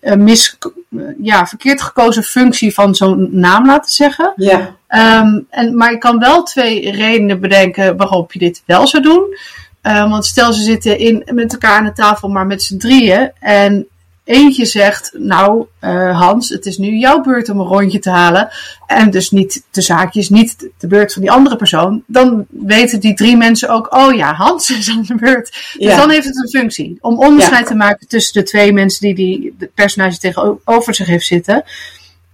uh, 0.00 0.14
mis, 0.14 0.56
uh, 0.90 1.02
ja, 1.22 1.46
verkeerd 1.46 1.82
gekozen 1.82 2.22
functie 2.22 2.74
van 2.74 2.94
zo'n 2.94 3.28
naam 3.30 3.66
laten 3.66 3.90
zeggen. 3.90 4.32
Ja. 4.36 4.76
Um, 4.88 5.46
en, 5.50 5.76
maar 5.76 5.92
ik 5.92 6.00
kan 6.00 6.18
wel 6.18 6.42
twee 6.42 6.90
redenen 6.90 7.40
bedenken 7.40 7.96
waarop 7.96 8.32
je 8.32 8.38
dit 8.38 8.62
wel 8.66 8.86
zou 8.86 9.02
doen. 9.02 9.36
Uh, 9.82 10.10
want 10.10 10.24
stel 10.24 10.52
ze 10.52 10.62
zitten 10.62 10.98
in, 10.98 11.22
met 11.34 11.52
elkaar 11.52 11.78
aan 11.78 11.84
de 11.84 11.92
tafel, 11.92 12.28
maar 12.28 12.46
met 12.46 12.62
z'n 12.62 12.76
drieën. 12.76 13.30
En 13.40 13.86
eentje 14.24 14.64
zegt, 14.64 15.12
nou 15.18 15.66
uh, 15.80 16.20
Hans, 16.20 16.48
het 16.48 16.66
is 16.66 16.78
nu 16.78 16.96
jouw 16.96 17.20
beurt 17.20 17.48
om 17.48 17.60
een 17.60 17.66
rondje 17.66 17.98
te 17.98 18.10
halen. 18.10 18.48
En 18.86 19.10
dus 19.10 19.30
niet 19.30 19.62
de 19.70 19.80
zaakjes, 19.80 20.28
niet 20.28 20.68
de 20.78 20.86
beurt 20.86 21.12
van 21.12 21.22
die 21.22 21.30
andere 21.30 21.56
persoon. 21.56 22.02
Dan 22.06 22.46
weten 22.48 23.00
die 23.00 23.14
drie 23.14 23.36
mensen 23.36 23.68
ook, 23.68 23.94
oh 23.94 24.14
ja, 24.14 24.34
Hans 24.34 24.70
is 24.78 24.90
aan 24.90 25.04
de 25.06 25.14
beurt. 25.14 25.74
Dus 25.78 25.96
dan 25.96 26.10
heeft 26.10 26.26
het 26.26 26.36
een 26.36 26.60
functie. 26.60 26.98
Om 27.00 27.18
onderscheid 27.18 27.62
ja. 27.62 27.66
te 27.66 27.74
maken 27.74 28.08
tussen 28.08 28.34
de 28.34 28.48
twee 28.48 28.72
mensen 28.72 29.00
die 29.00 29.14
die 29.14 29.70
personage 29.74 30.18
tegenover 30.18 30.94
zich 30.94 31.06
heeft 31.06 31.26
zitten. 31.26 31.64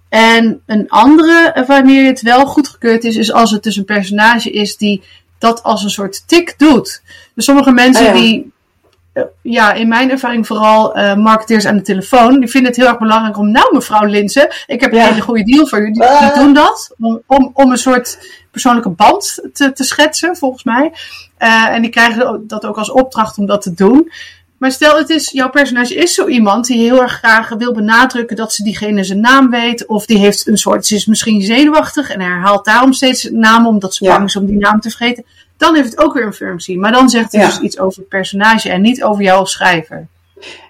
En 0.09 0.61
een 0.65 0.89
andere, 0.89 1.63
wanneer 1.67 2.05
het 2.05 2.21
wel 2.21 2.45
goedgekeurd 2.45 3.03
is, 3.03 3.15
is 3.15 3.31
als 3.31 3.51
het 3.51 3.63
dus 3.63 3.75
een 3.75 3.85
personage 3.85 4.51
is 4.51 4.77
die 4.77 5.03
dat 5.39 5.63
als 5.63 5.83
een 5.83 5.89
soort 5.89 6.27
tik 6.27 6.53
doet. 6.57 7.01
Dus 7.35 7.45
sommige 7.45 7.71
mensen 7.71 8.07
Ah, 8.07 8.15
ja. 8.15 8.21
die, 8.21 8.51
eh, 9.13 9.23
ja, 9.41 9.73
in 9.73 9.87
mijn 9.87 10.11
ervaring 10.11 10.47
vooral 10.47 10.93
eh, 10.95 11.15
marketeers 11.15 11.65
aan 11.65 11.75
de 11.75 11.81
telefoon, 11.81 12.39
die 12.39 12.49
vinden 12.49 12.71
het 12.71 12.79
heel 12.79 12.89
erg 12.89 12.99
belangrijk 12.99 13.37
om, 13.37 13.51
nou 13.51 13.73
mevrouw 13.73 14.05
Linsen, 14.05 14.49
ik 14.65 14.81
heb 14.81 14.93
een 14.93 14.99
hele 14.99 15.21
goede 15.21 15.43
deal 15.43 15.67
voor 15.67 15.79
u. 15.79 15.83
Die, 15.85 15.93
die 15.93 16.03
Ah. 16.03 16.35
doen 16.35 16.53
dat 16.53 16.93
om, 16.99 17.21
om, 17.27 17.51
om 17.53 17.71
een 17.71 17.77
soort 17.77 18.19
persoonlijke 18.51 18.89
band 18.89 19.49
te, 19.53 19.71
te 19.73 19.83
schetsen, 19.83 20.35
volgens 20.37 20.63
mij. 20.63 20.91
Eh, 21.37 21.65
en 21.65 21.81
die 21.81 21.91
krijgen 21.91 22.43
dat 22.47 22.65
ook 22.65 22.77
als 22.77 22.91
opdracht 22.91 23.37
om 23.37 23.45
dat 23.45 23.61
te 23.61 23.73
doen. 23.73 24.11
Maar 24.59 24.71
stel, 24.71 24.97
het 24.97 25.09
is, 25.09 25.31
jouw 25.31 25.49
personage 25.49 25.95
is 25.95 26.13
zo 26.13 26.27
iemand 26.27 26.65
die 26.65 26.77
heel 26.77 27.01
erg 27.01 27.11
graag 27.13 27.49
wil 27.49 27.73
benadrukken 27.73 28.35
dat 28.35 28.53
ze 28.53 28.63
diegene 28.63 29.03
zijn 29.03 29.19
naam 29.19 29.49
weet. 29.49 29.85
Of 29.85 30.05
die 30.05 30.17
heeft 30.17 30.47
een 30.47 30.57
soort, 30.57 30.85
ze 30.85 30.95
is 30.95 31.05
misschien 31.05 31.41
zenuwachtig 31.41 32.09
en 32.09 32.21
herhaalt 32.21 32.65
daarom 32.65 32.93
steeds 32.93 33.23
een 33.29 33.39
naam 33.39 33.67
omdat 33.67 33.95
ze 33.95 34.03
Ja. 34.03 34.11
bang 34.15 34.25
is 34.27 34.35
om 34.35 34.45
die 34.45 34.57
naam 34.57 34.79
te 34.79 34.89
vergeten. 34.89 35.25
Dan 35.57 35.75
heeft 35.75 35.89
het 35.89 35.99
ook 35.99 36.13
weer 36.13 36.25
een 36.25 36.33
functie. 36.33 36.77
Maar 36.79 36.91
dan 36.91 37.09
zegt 37.09 37.31
het 37.31 37.41
Ja. 37.41 37.47
dus 37.47 37.59
iets 37.59 37.79
over 37.79 37.99
het 37.99 38.09
personage 38.09 38.69
en 38.69 38.81
niet 38.81 39.03
over 39.03 39.23
jou 39.23 39.39
als 39.39 39.51
schrijver. 39.51 40.07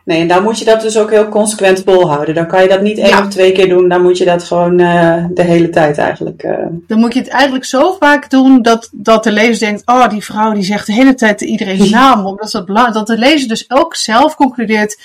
Nee, 0.05 0.21
en 0.21 0.27
dan 0.27 0.43
moet 0.43 0.59
je 0.59 0.65
dat 0.65 0.81
dus 0.81 0.97
ook 0.97 1.09
heel 1.09 1.27
consequent 1.29 1.81
volhouden. 1.85 2.35
Dan 2.35 2.47
kan 2.47 2.61
je 2.61 2.67
dat 2.67 2.81
niet 2.81 2.97
één 2.97 3.07
Ja. 3.07 3.19
of 3.21 3.27
twee 3.27 3.51
keer 3.51 3.69
doen. 3.69 3.89
Dan 3.89 4.01
moet 4.01 4.17
je 4.17 4.25
dat 4.25 4.43
gewoon 4.43 4.79
eh, 4.79 5.25
de 5.29 5.43
hele 5.43 5.69
tijd 5.69 5.97
eigenlijk. 5.97 6.43
eh, 6.43 6.53
Dan 6.87 6.99
moet 6.99 7.13
je 7.13 7.19
het 7.19 7.27
eigenlijk 7.29 7.65
zo 7.65 7.95
vaak 7.99 8.29
doen 8.29 8.61
dat, 8.61 8.89
dat 8.91 9.23
de 9.23 9.31
lezer 9.31 9.59
denkt: 9.67 9.81
Oh, 9.85 10.09
die 10.09 10.23
vrouw 10.23 10.53
die 10.53 10.63
zegt 10.63 10.85
de 10.87 10.93
hele 10.93 11.13
tijd 11.15 11.41
iedereen 11.41 11.77
zijn 11.77 11.91
naam. 12.01 12.25
Omdat 12.25 12.51
dat, 12.51 12.65
belang- 12.65 12.93
dat 12.93 13.07
de 13.07 13.17
lezer 13.17 13.47
dus 13.47 13.65
ook 13.67 13.95
zelf 13.95 14.35
concludeert: 14.35 14.99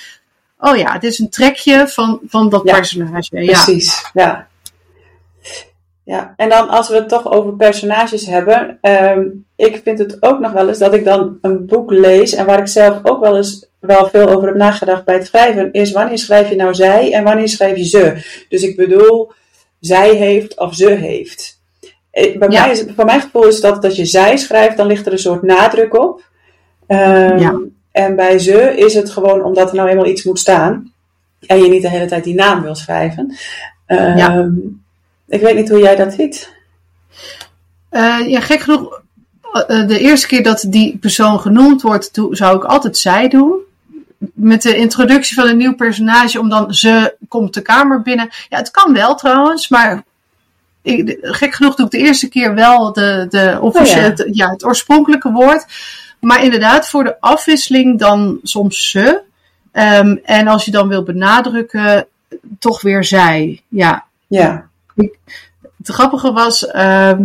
Oh 0.59 0.77
ja, 0.77 0.93
dit 0.99 1.11
is 1.13 1.19
een 1.19 1.31
trekje 1.31 1.89
van, 1.89 2.21
van 2.29 2.49
dat 2.49 2.63
Ja, 2.65 2.73
personage. 2.75 3.43
Ja. 3.43 3.45
Precies, 3.63 4.05
ja. 4.15 4.47
Ja, 6.05 6.35
en 6.37 6.49
dan 6.49 6.69
als 6.69 6.89
we 6.89 6.95
het 6.95 7.09
toch 7.09 7.33
over 7.33 7.53
personages 7.57 8.27
hebben. 8.27 8.79
ehm, 8.81 9.23
ik 9.57 9.81
vind 9.85 9.99
het 9.99 10.17
ook 10.21 10.39
nog 10.41 10.53
wel 10.53 10.69
eens 10.69 10.79
dat 10.79 10.95
ik 10.95 11.05
dan 11.05 11.39
een 11.41 11.67
boek 11.67 11.91
lees. 11.91 12.35
En 12.35 12.47
waar 12.47 12.59
ik 12.59 12.67
zelf 12.67 12.99
ook 13.03 13.21
wel 13.21 13.37
eens 13.37 13.67
wel 13.81 14.07
veel 14.09 14.29
over 14.29 14.47
heb 14.49 14.57
nagedacht 14.57 15.05
bij 15.05 15.15
het 15.15 15.27
schrijven. 15.27 15.73
Is 15.73 15.93
wanneer 15.93 16.19
schrijf 16.19 16.49
je 16.49 16.57
nou 16.57 16.75
zij 16.75 17.13
en 17.13 17.25
wanneer 17.25 17.49
schrijf 17.49 17.77
je 17.77 17.85
ze. 17.85 18.13
Dus 18.49 18.63
ik 18.63 18.77
bedoel, 18.77 19.33
zij 19.81 20.15
heeft 20.15 20.59
of 20.61 20.75
ze 20.75 20.91
heeft. 20.91 21.61
Eh, 22.11 22.39
Bij 22.39 22.49
Ja. 22.49 22.61
mij 22.61 22.71
is, 22.71 22.85
voor 22.97 23.05
mijn 23.05 23.21
gevoel 23.21 23.47
is 23.47 23.61
dat 23.61 23.83
dat 23.83 23.97
je 23.97 24.05
zij 24.05 24.37
schrijft, 24.37 24.77
dan 24.77 24.87
ligt 24.87 25.07
er 25.07 25.13
een 25.13 25.19
soort 25.19 25.43
nadruk 25.43 25.99
op. 25.99 26.23
Ehm, 26.87 27.39
Ja. 27.39 27.61
En 27.93 28.17
bij 28.17 28.39
ze 28.39 28.77
is 28.77 28.95
het 28.95 29.11
gewoon 29.11 29.45
omdat 29.45 29.69
er 29.71 29.77
nou 29.77 29.89
eenmaal 29.89 30.07
iets 30.07 30.25
moet 30.25 30.39
staan. 30.39 30.93
En 31.47 31.63
je 31.63 31.69
niet 31.69 31.83
de 31.83 31.89
hele 31.91 32.07
tijd 32.07 32.25
die 32.25 32.35
naam 32.35 32.63
wil 32.63 32.75
schrijven. 32.75 33.35
Ehm, 33.87 34.17
Ja. 34.19 34.51
Ik 35.29 35.41
weet 35.41 35.57
niet 35.57 35.69
hoe 35.69 35.79
jij 35.81 35.97
dat 35.97 36.13
ziet. 36.13 36.53
Eh, 37.89 38.19
ja, 38.27 38.41
gek 38.41 38.61
genoeg, 38.61 39.03
eh, 39.53 39.87
de 39.87 39.99
eerste 39.99 40.27
keer 40.27 40.43
dat 40.43 40.65
die 40.69 40.99
persoon 40.99 41.41
genoemd 41.41 41.83
wordt, 41.83 42.11
zou 42.31 42.57
ik 42.57 42.65
altijd 42.65 42.97
zij 42.99 43.29
doen. 43.29 43.59
Met 44.35 44.63
de 44.63 44.77
introductie 44.77 45.35
van 45.35 45.49
een 45.49 45.57
nieuw 45.57 45.75
personage, 45.75 46.41
om 46.41 46.49
dan 46.49 46.75
ze 46.75 47.17
komt 47.29 47.55
de 47.55 47.63
kamer 47.63 48.03
binnen. 48.03 48.29
Ja, 48.49 48.59
het 48.59 48.71
kan 48.71 48.93
wel 48.93 49.15
trouwens, 49.15 49.69
maar 49.69 50.05
ik, 50.83 51.19
gek 51.21 51.55
genoeg 51.55 51.75
doe 51.75 51.87
ik 51.87 51.93
de 51.93 51.99
eerste 51.99 52.29
keer 52.29 52.55
wel 52.55 52.93
de, 52.93 53.27
de 53.29 53.59
officiële, 53.61 54.01
Oh 54.01 54.17
ja. 54.17 54.23
het, 54.25 54.37
ja, 54.37 54.51
het 54.51 54.65
oorspronkelijke 54.65 55.31
woord. 55.31 55.67
Maar 56.21 56.45
inderdaad, 56.45 56.89
voor 56.89 57.05
de 57.05 57.21
afwisseling 57.21 57.99
dan 57.99 58.39
soms 58.43 58.91
ze. 58.91 59.21
Ehm, 59.73 60.17
en 60.25 60.49
als 60.49 60.65
je 60.65 60.71
dan 60.71 60.89
wil 60.89 61.03
benadrukken, 61.03 62.07
toch 62.59 62.81
weer 62.81 63.05
zij. 63.05 63.63
Ja, 63.69 64.05
Ja. 64.27 64.69
Het 64.95 65.89
grappige 65.89 66.33
was, 66.33 66.67
ehm, 66.67 67.23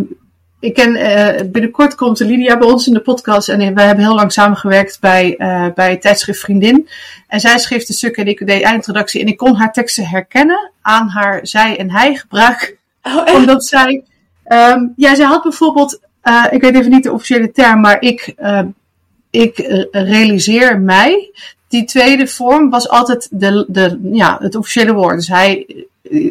ik 0.59 0.73
ken, 0.73 0.95
eh, 0.95 1.45
binnenkort 1.45 1.95
komt 1.95 2.19
Lydia 2.19 2.57
bij 2.57 2.67
ons 2.67 2.87
in 2.87 2.93
de 2.93 2.99
podcast 2.99 3.49
en 3.49 3.75
wij 3.75 3.85
hebben 3.85 4.05
heel 4.05 4.15
lang 4.15 4.31
samengewerkt 4.31 4.97
bij, 4.99 5.35
eh, 5.37 5.65
bij 5.75 5.89
het 5.89 6.01
tijdschrift 6.01 6.39
Vriendin. 6.39 6.89
En 7.27 7.39
zij 7.39 7.57
schreef 7.57 7.85
de 7.85 7.93
stukken 7.93 8.23
en 8.23 8.29
ik 8.29 8.47
deed 8.47 8.61
eindredactie 8.61 9.21
en 9.21 9.27
ik 9.27 9.37
kon 9.37 9.55
haar 9.55 9.73
teksten 9.73 10.07
herkennen 10.07 10.71
aan 10.81 11.07
haar 11.07 11.47
zij 11.47 11.77
en 11.77 11.91
hij 11.91 12.15
gebruik. 12.15 12.77
Oh? 13.03 13.33
Omdat 13.35 13.65
zij, 13.65 14.03
ehm, 14.43 14.87
ja, 14.95 15.15
zij 15.15 15.25
had 15.25 15.43
bijvoorbeeld, 15.43 15.99
eh, 16.21 16.45
ik 16.51 16.61
weet 16.61 16.75
even 16.75 16.91
niet 16.91 17.03
de 17.03 17.11
officiële 17.11 17.51
term, 17.51 17.81
maar 17.81 18.01
ik, 18.01 18.33
eh, 18.35 18.61
ik 19.29 19.57
realiseer 19.91 20.79
mij. 20.79 21.31
Die 21.67 21.85
tweede 21.85 22.27
vorm 22.27 22.69
was 22.69 22.89
altijd 22.89 23.27
de, 23.31 23.65
de, 23.67 23.99
ja, 24.11 24.37
het 24.41 24.55
officiële 24.55 24.93
woord. 24.93 25.15
Dus 25.15 25.27
hij, 25.27 25.85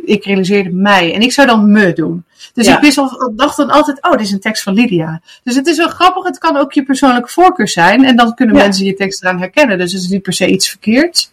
ik 0.04 0.24
realiseerde 0.24 0.70
mij. 0.70 1.14
En 1.14 1.20
ik 1.20 1.32
zou 1.32 1.46
dan 1.46 1.70
me 1.72 1.92
doen. 1.92 2.24
Dus 2.54 2.66
Ja. 2.66 2.74
ik 2.74 2.80
wist 2.80 2.98
al, 2.98 3.32
dacht 3.36 3.56
dan 3.56 3.70
altijd, 3.70 4.02
oh, 4.02 4.10
dit 4.10 4.20
is 4.20 4.32
een 4.32 4.40
tekst 4.40 4.62
van 4.62 4.74
Lydia. 4.74 5.20
Dus 5.44 5.54
het 5.54 5.66
is 5.66 5.76
wel 5.76 5.88
grappig, 5.88 6.24
het 6.24 6.38
kan 6.38 6.56
ook 6.56 6.72
je 6.72 6.82
persoonlijke 6.82 7.28
voorkeur 7.28 7.68
zijn. 7.68 8.04
En 8.04 8.16
dan 8.16 8.34
kunnen 8.34 8.56
Ja. 8.56 8.62
mensen 8.62 8.84
je 8.84 8.94
tekst 8.94 9.22
eraan 9.22 9.38
herkennen. 9.38 9.78
Dus 9.78 9.92
het 9.92 10.02
is 10.02 10.08
niet 10.08 10.22
per 10.22 10.32
se 10.32 10.46
iets 10.46 10.68
verkeerds. 10.68 11.30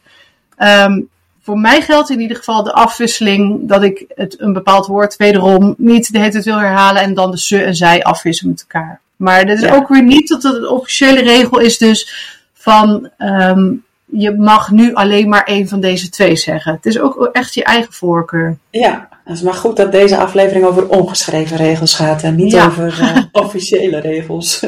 Ehm, 0.58 1.02
voor 1.44 1.60
mij 1.60 1.82
geldt 1.82 2.10
in 2.10 2.20
ieder 2.20 2.38
geval 2.38 2.64
de 2.64 2.74
afwisseling 2.74 3.68
dat 3.68 3.84
ik 3.84 4.06
het, 4.16 4.42
een 4.42 4.54
bepaald 4.54 4.86
woord 4.88 5.16
wederom 5.16 5.75
niet 5.78 6.12
de 6.12 6.20
hele 6.20 6.32
tijd 6.32 6.46
wil 6.46 6.58
herhalen 6.60 7.02
en 7.02 7.14
dan 7.14 7.32
de 7.32 7.40
ze 7.40 7.62
en 7.64 7.75
zij 7.75 8.04
afwisselen 8.04 8.52
met 8.52 8.66
elkaar. 8.70 9.00
Maar 9.16 9.46
dit 9.46 9.58
is 9.58 9.64
Ja. 9.64 9.75
ook 9.75 9.88
weer 9.88 10.04
niet 10.04 10.28
dat 10.28 10.44
het 10.44 10.56
een 10.56 10.68
officiële 10.68 11.22
regel 11.22 11.60
is 11.60 11.78
dus 11.78 12.14
van 12.54 13.10
ehm, 13.18 13.72
je 14.06 14.32
mag 14.32 14.72
nu 14.72 14.94
alleen 14.94 15.30
maar 15.30 15.44
één 15.44 15.68
van 15.68 15.80
deze 15.80 16.10
twee 16.10 16.36
zeggen. 16.36 16.74
Het 16.74 16.86
is 16.86 17.00
ook 17.00 17.30
echt 17.32 17.54
je 17.54 17.64
eigen 17.64 17.94
voorkeur. 17.94 18.58
Ja, 18.70 19.10
dat 19.26 19.36
is 19.36 19.42
maar 19.42 19.54
goed 19.54 19.78
dat 19.78 19.92
deze 19.92 20.18
aflevering 20.18 20.66
over 20.66 20.88
ongeschreven 20.90 21.58
regels 21.58 21.94
gaat 21.94 22.24
en 22.24 22.36
niet 22.36 22.52
Ja. 22.52 22.66
over 22.66 23.00
eh, 23.02 23.18
officiële 23.44 24.00
regels. 24.00 24.60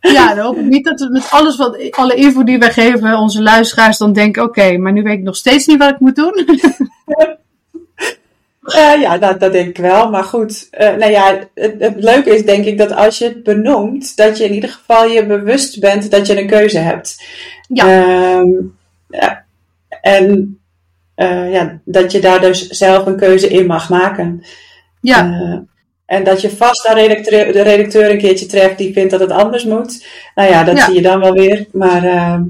Ja, 0.00 0.34
dan 0.34 0.44
hoop 0.44 0.56
ik 0.58 0.64
niet 0.64 0.84
dat 0.84 1.00
we 1.00 1.08
met 1.10 1.26
alles 1.30 1.56
wat, 1.56 1.78
alle 1.90 2.14
info 2.14 2.44
die 2.44 2.58
wij 2.58 2.72
geven 2.72 3.18
onze 3.18 3.42
luisteraars 3.42 3.98
dan 3.98 4.12
denken, 4.12 4.42
oké, 4.42 4.76
maar 4.76 4.92
nu 4.92 5.02
weet 5.02 5.18
ik 5.18 5.22
nog 5.24 5.36
steeds 5.36 5.66
niet 5.66 5.78
wat 5.78 5.90
ik 5.90 6.00
moet 6.00 6.16
doen. 6.16 6.32
Eh, 8.64 9.00
ja, 9.00 9.18
dat, 9.18 9.40
dat 9.40 9.52
denk 9.52 9.68
ik 9.68 9.76
wel. 9.76 10.10
Maar 10.10 10.24
goed, 10.24 10.68
eh, 10.70 10.94
nou 10.94 11.10
ja, 11.10 11.38
het, 11.54 11.74
het 11.78 11.94
leuke 11.96 12.34
is 12.34 12.44
denk 12.44 12.64
ik 12.64 12.78
dat 12.78 12.92
als 12.92 13.18
je 13.18 13.24
het 13.24 13.42
benoemt, 13.42 14.16
dat 14.16 14.38
je 14.38 14.44
in 14.44 14.52
ieder 14.52 14.70
geval 14.70 15.06
je 15.06 15.26
bewust 15.26 15.80
bent 15.80 16.10
dat 16.10 16.26
je 16.26 16.40
een 16.40 16.46
keuze 16.46 16.78
hebt. 16.78 17.22
Ja. 17.68 17.86
Ehm, 17.86 18.48
ja, 19.08 19.44
en 20.00 20.58
eh, 21.14 21.52
ja, 21.52 21.78
dat 21.84 22.12
je 22.12 22.20
daar 22.20 22.40
dus 22.40 22.68
zelf 22.68 23.06
een 23.06 23.16
keuze 23.16 23.48
in 23.48 23.66
mag 23.66 23.88
maken. 23.88 24.44
Ja, 25.00 25.62
en 26.06 26.24
dat 26.24 26.40
je 26.40 26.50
vast 26.50 26.88
een 26.88 26.94
redacteur, 26.94 27.52
de 27.52 27.62
redacteur 27.62 28.10
een 28.10 28.18
keertje 28.18 28.46
treft 28.46 28.78
die 28.78 28.92
vindt 28.92 29.10
dat 29.10 29.20
het 29.20 29.30
anders 29.30 29.64
moet. 29.64 30.06
Nou 30.34 30.50
ja, 30.50 30.64
dat 30.64 30.76
Ja. 30.76 30.84
zie 30.84 30.94
je 30.94 31.02
dan 31.02 31.20
wel 31.20 31.32
weer. 31.32 31.66
Maar 31.72 32.04
ehm, 32.04 32.42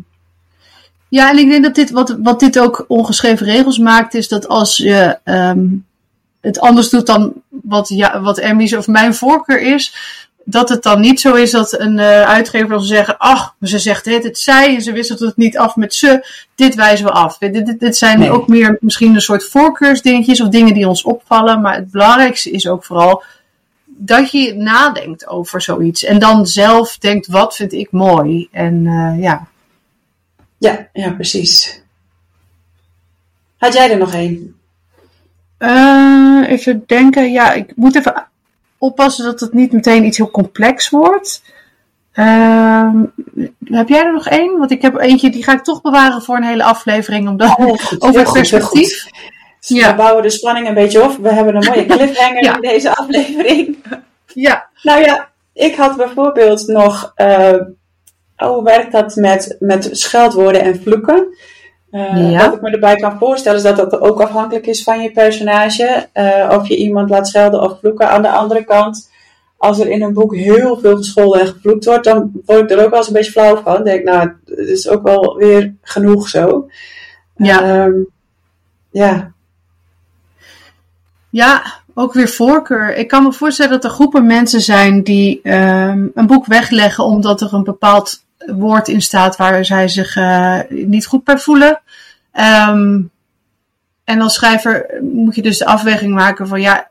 Ja, 1.09 1.31
en 1.31 1.39
ik 1.39 1.51
denk 1.51 1.63
dat 1.65 1.75
dit, 1.75 1.91
wat, 1.91 2.17
wat 2.23 2.41
dit 2.41 2.59
ook 2.59 2.85
ongeschreven 2.89 3.47
regels 3.47 3.79
maakt, 3.79 4.15
is 4.15 4.29
dat 4.29 4.49
als 4.49 4.77
je 4.77 5.19
ehm, 5.25 5.67
het 6.45 6.61
anders 6.61 6.89
doet 6.89 7.07
dan 7.07 7.33
wat, 7.49 7.89
ja, 7.89 8.21
wat 8.21 8.39
Emmy's 8.39 8.73
of 8.73 8.87
mijn 8.87 9.15
voorkeur 9.15 9.61
is, 9.61 9.95
dat 10.45 10.69
het 10.69 10.83
dan 10.83 11.01
niet 11.01 11.21
zo 11.21 11.35
is 11.35 11.51
dat 11.51 11.81
een 11.81 11.99
eh, 11.99 12.23
uitgever 12.23 12.69
dan 12.69 12.83
zeggen, 12.83 13.19
ach, 13.19 13.55
ze 13.61 13.79
zegt 13.79 14.05
het, 14.05 14.25
het 14.25 14.39
zij 14.39 14.75
en 14.75 14.83
ze 14.83 14.93
wisselt 14.93 15.21
het 15.21 15.37
niet 15.37 15.59
af 15.59 15.77
met 15.77 15.95
ze, 15.95 16.27
dit 16.55 16.75
wijzen 16.75 17.07
we 17.07 17.13
af. 17.13 17.39
Dit, 17.39 17.55
dit, 17.67 17.81
dit 17.81 17.97
zijn 17.97 18.19
Nee. 18.19 18.31
ook 18.31 18.49
meer 18.49 18.77
misschien 18.81 19.15
een 19.15 19.21
soort 19.21 19.45
voorkeursdingetjes 19.45 20.41
of 20.41 20.49
dingen 20.49 20.75
die 20.75 20.89
ons 20.89 21.03
opvallen, 21.03 21.61
maar 21.61 21.75
het 21.75 21.91
belangrijkste 21.91 22.51
is 22.51 22.69
ook 22.69 22.85
vooral 22.85 23.23
dat 23.85 24.31
je 24.31 24.55
nadenkt 24.55 25.27
over 25.27 25.63
zoiets 25.63 26.05
en 26.05 26.19
dan 26.19 26.47
zelf 26.47 26.99
denkt, 26.99 27.27
wat 27.27 27.57
vind 27.57 27.73
ik 27.73 27.93
mooi? 27.93 28.49
En 28.51 28.87
eh, 28.87 29.23
ja. 29.23 29.47
ja, 30.59 30.89
ja, 30.93 31.11
precies. 31.11 31.83
Had 33.57 33.75
jij 33.75 33.91
er 33.91 33.99
nog 33.99 34.15
één? 34.15 34.55
Eh, 35.69 36.51
even 36.51 36.83
denken. 36.87 37.33
Ja, 37.33 37.53
ik 37.53 37.73
moet 37.77 37.97
even 37.97 38.27
oppassen 38.79 39.25
dat 39.25 39.41
het 39.41 39.53
niet 39.53 39.73
meteen 39.73 40.05
iets 40.05 40.17
heel 40.17 40.31
complex 40.31 40.91
wordt. 40.91 41.43
Ehm, 42.13 42.97
heb 43.65 43.89
jij 43.89 44.05
er 44.05 44.13
nog 44.13 44.29
één? 44.29 44.59
Want 44.59 44.71
ik 44.71 44.83
heb 44.83 44.97
eentje, 44.99 45.31
die 45.31 45.45
ga 45.45 45.53
ik 45.53 45.63
toch 45.65 45.83
bewaren 45.83 46.23
voor 46.23 46.37
een 46.37 46.43
hele 46.45 46.65
aflevering. 46.65 47.29
Omdat, 47.29 47.49
Oh, 47.59 47.79
goed, 47.85 48.01
over 48.03 48.21
het 48.21 48.33
perspectief. 48.33 49.05
Dus 49.61 49.79
Ja. 49.79 49.91
We 49.91 49.97
bouwen 49.97 50.23
de 50.23 50.31
spanning 50.31 50.69
een 50.69 50.75
beetje 50.75 51.03
op. 51.03 51.17
We 51.17 51.33
hebben 51.33 51.57
een 51.57 51.65
mooie 51.69 51.87
cliffhanger 51.97 52.43
Ja. 52.45 52.55
in 52.55 52.61
deze 52.61 52.97
aflevering. 52.97 53.77
Ja, 54.27 54.69
Nou 54.83 55.01
ja, 55.01 55.29
ik 55.53 55.75
had 55.75 55.97
bijvoorbeeld 55.97 56.67
nog. 56.67 57.13
oh, 57.17 57.59
hoe 58.37 58.63
werkt 58.63 58.93
dat 58.93 59.15
met, 59.17 59.57
met 59.59 59.89
scheldwoorden 59.93 60.63
en 60.63 60.81
vloeken? 60.83 61.27
Eh, 61.95 62.31
Ja. 62.31 62.45
Wat 62.45 62.55
ik 62.55 62.61
me 62.61 62.71
erbij 62.71 62.97
kan 62.97 63.19
voorstellen 63.19 63.59
is 63.59 63.65
dat 63.65 63.77
dat 63.77 64.01
ook 64.01 64.21
afhankelijk 64.21 64.67
is 64.67 64.83
van 64.83 65.01
je 65.01 65.11
personage. 65.11 66.09
Eh, 66.13 66.51
of 66.59 66.69
je 66.69 66.77
iemand 66.77 67.11
laat 67.11 67.29
schelden 67.29 67.63
of 67.63 67.79
vloeken. 67.81 68.11
Aan 68.11 68.23
de 68.23 68.31
andere 68.31 68.65
kant, 68.65 69.11
als 69.57 69.79
er 69.79 69.89
in 69.89 70.03
een 70.03 70.13
boek 70.13 70.35
heel 70.35 70.79
veel 70.79 70.97
gescholden 70.97 71.41
en 71.41 71.47
gevloekt 71.47 71.85
wordt, 71.85 72.05
dan 72.05 72.31
word 72.47 72.61
ik 72.61 72.71
er 72.71 72.85
ook 72.85 72.91
wel 72.91 72.99
eens 72.99 73.07
een 73.07 73.13
beetje 73.13 73.33
flauw 73.33 73.57
van. 73.63 73.75
Dan 73.75 73.85
denk 73.85 73.99
ik, 73.99 74.05
nou, 74.05 74.33
het 74.45 74.69
is 74.69 74.89
ook 74.89 75.03
wel 75.03 75.37
weer 75.37 75.75
genoeg 75.83 76.29
zo. 76.29 76.69
Ja. 77.37 77.63
Ehm, 77.63 77.95
ja. 78.91 79.33
Ja, 81.31 81.63
ook 81.95 82.13
weer 82.13 82.29
voorkeur. 82.29 82.97
Ik 82.97 83.09
kan 83.09 83.23
me 83.23 83.33
voorstellen 83.33 83.73
dat 83.73 83.85
er 83.85 83.91
groepen 83.91 84.27
mensen 84.27 84.61
zijn 84.61 85.03
die 85.03 85.41
um, 85.43 86.11
een 86.15 86.27
boek 86.27 86.47
wegleggen 86.47 87.05
omdat 87.05 87.41
er 87.41 87.55
een 87.55 87.65
bepaald 87.65 88.25
woord 88.47 88.89
in 88.89 89.03
staat 89.03 89.37
waar 89.37 89.65
zij 89.65 89.89
zich 89.89 90.17
uh, 90.17 90.59
niet 90.69 91.07
goed 91.07 91.25
bij 91.25 91.39
voelen. 91.39 91.81
Um, 92.69 93.11
en 94.05 94.21
als 94.21 94.35
schrijver 94.35 94.87
moet 95.03 95.35
je 95.35 95.43
dus 95.43 95.59
de 95.59 95.67
afweging 95.67 96.15
maken 96.15 96.49
van 96.49 96.61
ja, 96.61 96.89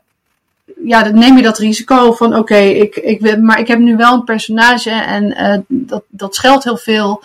ja, 0.84 1.02
dan 1.02 1.14
neem 1.14 1.36
je 1.36 1.42
dat 1.42 1.58
risico 1.58 2.12
van 2.12 2.28
oké, 2.28 2.38
okay, 2.38 2.70
ik, 2.70 2.96
ik, 2.96 3.38
maar 3.40 3.58
ik 3.58 3.68
heb 3.68 3.78
nu 3.78 3.96
wel 3.96 4.14
een 4.14 4.24
personage 4.24 4.90
en 4.90 5.24
uh, 5.24 5.58
dat, 5.68 6.02
dat 6.08 6.34
scheldt 6.34 6.64
heel 6.64 6.76
veel. 6.76 7.22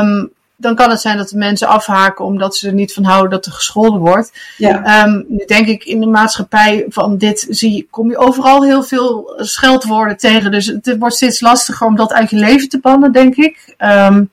Um, 0.00 0.34
dan 0.56 0.74
kan 0.74 0.90
het 0.90 1.00
zijn 1.00 1.16
dat 1.16 1.28
de 1.28 1.36
mensen 1.36 1.68
afhaken 1.68 2.24
omdat 2.24 2.56
ze 2.56 2.66
er 2.66 2.74
niet 2.74 2.92
van 2.92 3.04
houden 3.04 3.30
dat 3.30 3.46
er 3.46 3.52
gescholden 3.52 4.00
wordt. 4.00 4.32
Ja. 4.56 5.04
Um, 5.04 5.24
nu 5.28 5.44
denk 5.46 5.66
ik 5.66 5.84
in 5.84 6.00
de 6.00 6.06
maatschappij 6.06 6.84
van 6.88 7.18
dit 7.18 7.46
zie, 7.48 7.88
kom 7.90 8.10
je 8.10 8.16
overal 8.16 8.64
heel 8.64 8.82
veel 8.82 9.34
scheldwoorden 9.36 10.16
tegen. 10.16 10.50
Dus 10.50 10.66
het 10.66 10.96
wordt 10.98 11.14
steeds 11.14 11.40
lastiger 11.40 11.86
om 11.86 11.96
dat 11.96 12.12
uit 12.12 12.30
je 12.30 12.36
leven 12.36 12.68
te 12.68 12.80
bannen, 12.80 13.12
denk 13.12 13.36
ik. 13.36 13.74
Um, 13.78 14.30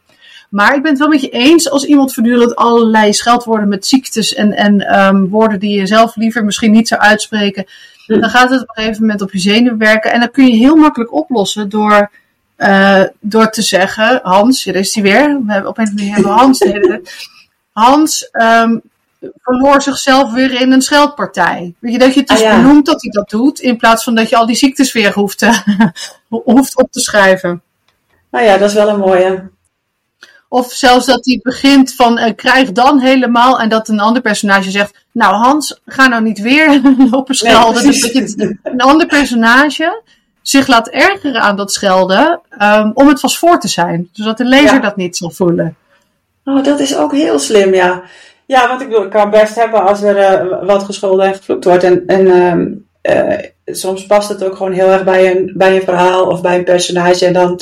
maar 0.53 0.75
ik 0.75 0.81
ben 0.81 0.91
het 0.91 0.99
wel 0.99 1.07
met 1.07 1.21
je 1.21 1.29
eens 1.29 1.69
als 1.69 1.85
iemand 1.85 2.13
voortdurend 2.13 2.55
allerlei 2.55 3.13
scheldwoorden 3.13 3.67
met 3.67 3.85
ziektes 3.85 4.33
en, 4.33 4.53
en 4.53 4.99
um, 4.99 5.29
woorden 5.29 5.59
die 5.59 5.79
je 5.79 5.87
zelf 5.87 6.15
liever 6.15 6.45
misschien 6.45 6.71
niet 6.71 6.87
zou 6.87 7.01
uitspreken. 7.01 7.65
Hm. 8.05 8.19
Dan 8.19 8.29
gaat 8.29 8.49
het 8.49 8.61
op 8.61 8.69
een 8.69 8.83
gegeven 8.83 9.01
moment 9.01 9.21
op 9.21 9.31
je 9.31 9.39
zenuw 9.39 9.77
werken. 9.77 10.11
En 10.11 10.19
dan 10.19 10.31
kun 10.31 10.45
je 10.45 10.55
heel 10.55 10.75
makkelijk 10.75 11.13
oplossen 11.13 11.69
door 11.69 12.11
uh, 12.57 13.03
door 13.19 13.49
te 13.49 13.61
zeggen, 13.61 14.19
Hans, 14.23 14.63
hier 14.63 14.75
is 14.75 14.93
hij 14.93 15.03
weer. 15.03 15.41
We 15.45 15.51
hebben 15.51 15.69
opeens 15.69 15.93
weer 15.93 16.13
hebben 16.13 16.31
Hans. 16.31 16.65
Hans 17.71 18.29
um, 18.31 18.81
verloor 19.41 19.81
zichzelf 19.81 20.33
weer 20.33 20.61
in 20.61 20.71
een 20.71 20.81
scheldpartij. 20.81 21.73
Weet 21.79 21.91
je, 21.91 21.99
dat 21.99 22.13
je 22.13 22.19
het 22.19 22.29
dus 22.29 22.43
ah, 22.43 22.55
benoemt 22.55 22.85
dat 22.85 23.01
hij 23.01 23.11
dat 23.11 23.29
doet, 23.29 23.59
in 23.59 23.77
plaats 23.77 24.03
van 24.03 24.15
dat 24.15 24.29
je 24.29 24.35
al 24.35 24.45
die 24.45 24.55
ziektes 24.55 24.93
weer 24.93 25.13
hoeft, 25.13 25.37
te, 25.37 25.61
hoeft 26.29 26.77
op 26.77 26.91
te 26.91 26.99
schrijven. 26.99 27.61
Nou 28.31 28.45
ja, 28.45 28.57
dat 28.57 28.69
is 28.69 28.75
wel 28.75 28.89
een 28.89 28.99
mooie. 28.99 29.51
Of 30.53 30.71
zelfs 30.71 31.05
dat 31.05 31.25
hij 31.25 31.39
begint 31.43 31.93
van 31.93 32.19
uh, 32.19 32.25
krijg 32.35 32.71
dan 32.71 32.99
helemaal 32.99 33.59
en 33.59 33.69
dat 33.69 33.87
een 33.87 33.99
ander 33.99 34.21
personage 34.21 34.71
zegt, 34.71 35.05
nou 35.11 35.35
Hans, 35.35 35.81
ga 35.85 36.07
nou 36.07 36.23
niet 36.23 36.39
weer 36.39 36.81
lopen 37.11 37.35
schelden. 37.35 37.83
dus 37.83 38.01
dat 38.01 38.13
je 38.13 38.57
een 38.63 38.81
ander 38.81 39.07
personage 39.07 40.01
zich 40.41 40.67
laat 40.67 40.87
ergeren 40.87 41.41
aan 41.41 41.55
dat 41.55 41.71
schelden, 41.71 42.41
um, 42.61 42.91
om 42.93 43.07
het 43.07 43.19
vast 43.19 43.37
voor 43.37 43.59
te 43.59 43.67
zijn. 43.67 44.09
Zodat 44.11 44.37
de 44.37 44.45
lezer 44.45 44.81
dat 44.81 44.95
niet 44.95 45.17
zal 45.17 45.29
voelen. 45.29 45.75
Oh, 46.45 46.63
dat 46.63 46.79
is 46.79 46.95
ook 46.95 47.11
heel 47.11 47.39
slim, 47.39 47.73
ja. 47.73 48.03
Ja, 48.45 48.67
want 48.67 48.81
ik 48.81 48.87
bedoel, 48.87 49.03
ik 49.03 49.11
kan 49.11 49.29
best 49.29 49.55
hebben 49.55 49.83
als 49.85 50.01
er 50.01 50.45
uh, 50.45 50.67
wat 50.67 50.83
gescholden 50.83 51.25
en 51.25 51.35
gevloekt 51.35 51.65
wordt. 51.65 51.83
En, 51.83 52.03
en 52.07 52.87
uh, 53.01 53.39
soms 53.65 54.05
past 54.05 54.29
het 54.29 54.43
ook 54.43 54.55
gewoon 54.55 54.73
heel 54.73 54.91
erg 54.91 55.03
bij 55.03 55.31
een, 55.31 55.53
bij 55.55 55.75
een 55.75 55.83
verhaal 55.83 56.27
of 56.27 56.41
bij 56.41 56.57
een 56.57 56.63
personage. 56.63 57.25
En 57.25 57.33
dan 57.33 57.59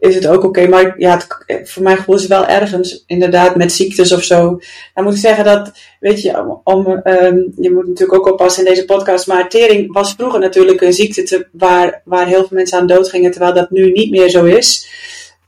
is 0.00 0.14
het 0.14 0.26
ook 0.26 0.44
oké. 0.44 0.68
Maar 0.68 0.94
ja, 0.98 1.20
het, 1.46 1.70
voor 1.70 1.82
mijn 1.82 1.96
gevoel 1.96 2.14
is 2.14 2.20
het 2.20 2.30
wel 2.30 2.46
ergens, 2.46 3.04
inderdaad, 3.06 3.56
met 3.56 3.72
ziektes 3.72 4.12
of 4.12 4.22
zo. 4.22 4.60
Dan 4.94 5.04
moet 5.04 5.12
ik 5.14 5.20
zeggen 5.20 5.44
dat, 5.44 5.72
weet 6.00 6.22
je, 6.22 6.60
om, 6.64 6.86
um, 6.86 7.52
je 7.56 7.70
moet 7.72 7.86
natuurlijk 7.86 8.18
ook 8.18 8.32
oppassen 8.32 8.64
in 8.64 8.74
deze 8.74 8.84
podcast, 8.84 9.26
maar 9.26 9.48
tering 9.48 9.92
was 9.92 10.12
vroeger 10.12 10.40
natuurlijk 10.40 10.80
een 10.80 10.92
ziekte 10.92 11.22
te, 11.22 11.46
waar, 11.52 12.02
waar 12.04 12.26
heel 12.26 12.46
veel 12.46 12.56
mensen 12.56 12.78
aan 12.78 12.86
dood 12.86 13.08
gingen, 13.08 13.30
terwijl 13.30 13.54
dat 13.54 13.70
nu 13.70 13.92
niet 13.92 14.10
meer 14.10 14.28
zo 14.28 14.44
is. 14.44 14.88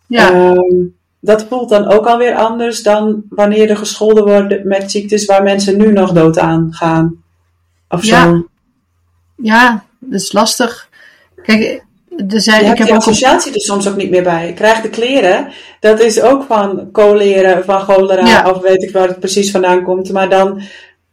Ja. 0.06 0.50
Um, 0.50 0.94
dat 1.21 1.44
voelt 1.49 1.68
dan 1.68 1.88
ook 1.92 2.06
alweer 2.06 2.35
anders 2.35 2.82
dan 2.82 3.23
wanneer 3.28 3.71
er 3.71 3.76
gescholden 3.76 4.25
wordt 4.25 4.64
met 4.64 4.90
ziektes 4.90 5.25
waar 5.25 5.42
mensen 5.42 5.76
nu 5.76 5.92
nog 5.92 6.12
dood 6.12 6.38
aan 6.38 6.68
gaan. 6.73 7.23
Of 7.88 8.04
ja. 8.04 8.25
zo. 8.25 8.47
Ja, 9.37 9.85
dat 9.99 10.21
is 10.21 10.32
lastig. 10.32 10.88
Kijk, 11.42 11.85
dus, 12.16 12.47
uh, 12.47 12.61
je 12.61 12.66
ik 12.66 12.78
heb 12.78 12.87
die 12.87 12.97
associatie 12.97 13.54
er 13.54 13.61
soms 13.61 13.88
ook 13.88 13.97
niet 13.97 14.11
meer 14.11 14.23
bij. 14.23 14.52
Krijg 14.52 14.81
de 14.81 14.90
kleren, 14.90 15.52
dat 15.81 16.00
is 16.00 16.21
ook 16.21 16.45
van 16.45 16.90
coleren, 16.92 17.65
van 17.65 17.80
cholera, 17.80 18.50
of 18.50 18.63
weet 18.63 18.82
ik 18.82 18.93
waar 18.93 19.08
het 19.08 19.19
precies 19.19 19.50
vandaan 19.50 19.82
komt. 19.82 20.13
Maar 20.13 20.28
dan, 20.28 20.63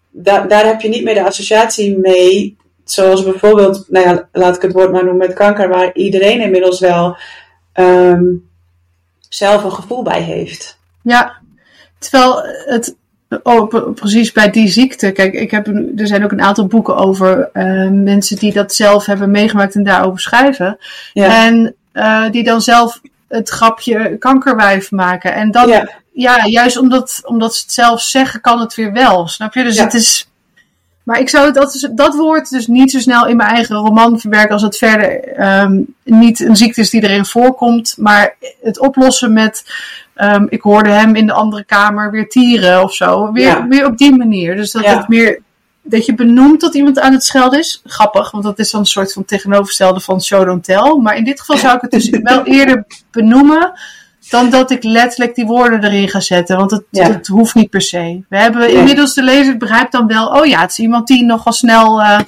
da 0.10 0.42
daar 0.42 0.66
heb 0.66 0.82
je 0.82 0.90
niet 0.90 1.04
meer 1.04 1.14
de 1.14 1.26
associatie 1.26 1.98
mee. 1.98 2.58
Zoals 2.84 3.24
bijvoorbeeld, 3.24 3.86
nou 3.88 4.08
ja, 4.08 4.28
laat 4.32 4.56
ik 4.56 4.62
het 4.62 4.74
woord 4.74 4.92
maar 4.92 5.04
noemen 5.04 5.28
met 5.28 5.38
kanker, 5.38 5.70
waar 5.70 5.94
iedereen 5.94 6.42
inmiddels 6.42 6.80
wel 6.80 7.18
um, 7.74 8.50
zelf 9.30 9.64
een 9.64 9.72
gevoel 9.72 10.04
bij 10.04 10.22
heeft. 10.22 10.78
Ja, 11.04 11.42
terwijl 12.00 12.42
het 12.66 12.96
Oh, 13.44 13.94
precies 13.94 14.32
bij 14.32 14.50
die 14.50 14.68
ziekte. 14.68 15.12
Kijk, 15.12 15.34
ik 15.34 15.52
heb, 15.52 15.68
er 15.98 16.08
zijn 16.08 16.24
ook 16.24 16.32
een 16.32 16.42
aantal 16.42 16.66
boeken 16.66 16.96
over 16.96 17.50
uh, 17.54 17.90
mensen 17.90 18.38
die 18.38 18.54
dat 18.54 18.74
zelf 18.74 19.06
hebben 19.06 19.32
meegemaakt 19.32 19.76
en 19.76 19.84
daarover 19.84 20.20
schrijven. 20.20 20.78
Ja. 21.14 21.46
En 21.46 21.76
uh, 21.94 22.30
die 22.32 22.44
dan 22.44 22.62
zelf 22.62 23.02
het 23.28 23.50
grapje 23.50 24.18
kankerwijf 24.18 24.92
maken. 24.92 25.34
En 25.34 25.52
dan, 25.52 25.68
ja, 25.68 25.88
ja 26.14 26.46
juist 26.46 26.78
omdat, 26.78 27.22
omdat 27.24 27.56
ze 27.56 27.62
het 27.62 27.72
zelf 27.72 28.02
zeggen, 28.02 28.42
kan 28.42 28.60
het 28.60 28.76
weer 28.76 28.92
wel. 28.92 29.28
Snap 29.28 29.54
je? 29.54 29.64
Dus 29.64 29.76
ja. 29.76 29.84
het 29.84 29.94
is. 29.94 30.30
Maar 31.04 31.20
ik 31.20 31.30
zou 31.30 31.52
dat, 31.52 31.90
dat 31.92 32.16
woord 32.16 32.50
dus 32.50 32.68
niet 32.68 32.92
zo 32.92 33.00
snel 33.00 33.28
in 33.28 33.38
mijn 33.38 33.50
eigen 33.50 33.76
roman 33.76 34.20
verwerken 34.20 34.52
als 34.52 34.62
het 34.62 34.78
verder 34.78 35.40
um, 35.62 35.96
niet 36.04 36.40
een 36.40 36.56
ziekte 36.56 36.82
is 36.82 36.90
die 36.90 37.04
erin 37.04 37.26
voorkomt. 37.26 37.96
Maar 37.98 38.36
het 38.62 38.80
oplossen 38.80 39.34
met 39.34 39.64
Um, 40.22 40.48
ik 40.50 40.62
hoorde 40.62 40.90
hem 40.90 41.16
in 41.16 41.26
de 41.26 41.34
andere 41.34 41.64
kamer 41.64 42.12
weer 42.12 42.30
tieren 42.30 42.84
of 42.84 42.94
zo. 42.94 43.32
Weer, 43.32 43.68
weer 43.68 43.86
op 43.86 43.98
die 43.98 44.16
manier. 44.16 44.56
Dus 44.56 44.72
dat 44.72 44.86
het 44.86 45.08
meer 45.08 45.42
dat 45.84 46.06
je 46.06 46.16
benoemt 46.16 46.62
dat 46.62 46.76
iemand 46.76 47.00
aan 47.00 47.14
het 47.14 47.24
schelden 47.24 47.60
is. 47.60 47.82
Grappig, 47.86 48.32
want 48.32 48.44
dat 48.44 48.60
is 48.60 48.72
dan 48.72 48.80
een 48.80 48.86
soort 48.86 49.14
van 49.14 49.26
tegenovergestelde 49.26 50.00
van 50.00 50.22
show 50.22 50.46
don't 50.46 50.64
tell. 50.64 50.96
Maar 51.02 51.18
in 51.18 51.24
dit 51.24 51.40
geval 51.40 51.58
zou 51.58 51.76
ik 51.76 51.82
het 51.82 51.92
dus 51.92 52.10
wel 52.24 52.44
eerder 52.46 52.86
benoemen 53.12 53.72
dan 54.30 54.50
dat 54.50 54.72
ik 54.72 54.84
letterlijk 54.84 55.36
die 55.36 55.46
woorden 55.46 55.84
erin 55.84 56.10
ga 56.10 56.20
zetten. 56.20 56.58
Want 56.58 56.72
het, 56.72 56.84
het 56.90 57.28
hoeft 57.28 57.56
niet 57.56 57.70
per 57.70 57.82
se. 57.82 58.24
We 58.30 58.38
hebben 58.38 58.74
inmiddels 58.74 59.14
de 59.14 59.24
lezer 59.24 59.58
begrijpt 59.58 59.92
dan 59.92 60.08
wel, 60.08 60.28
oh 60.28 60.46
ja, 60.46 60.62
het 60.62 60.72
is 60.72 60.80
iemand 60.80 61.08
die 61.08 61.26
nogal 61.26 61.54
snel 61.54 62.02
uh, 62.02 62.20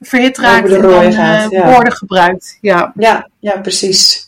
verhit 0.00 0.38
raakt 0.38 0.72
en 0.72 0.82
dan 0.82 1.12
uh, 1.12 1.46
woorden 1.48 1.92
gebruikt. 1.92 2.58
Ja, 2.60 2.92
ja, 2.96 3.28
ja 3.38 3.60
precies. 3.60 4.26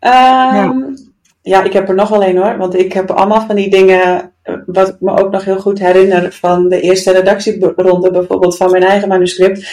Um, 0.00 1.09
ja, 1.42 1.62
ik 1.62 1.72
heb 1.72 1.88
er 1.88 1.94
nog 1.94 2.08
wel 2.08 2.24
een 2.24 2.36
hoor. 2.36 2.56
Want 2.56 2.74
ik 2.74 2.92
heb 2.92 3.10
allemaal 3.10 3.46
van 3.46 3.56
die 3.56 3.70
dingen. 3.70 4.32
Eh, 4.42 4.54
wat 4.66 4.88
ik 4.88 4.96
me 5.00 5.18
ook 5.18 5.30
nog 5.30 5.44
heel 5.44 5.60
goed 5.60 5.78
herinner 5.78 6.32
van 6.32 6.68
de 6.68 6.80
eerste 6.80 7.12
redactieronde, 7.12 8.10
bijvoorbeeld 8.10 8.56
van 8.56 8.70
mijn 8.70 8.82
eigen 8.82 9.08
manuscript. 9.08 9.68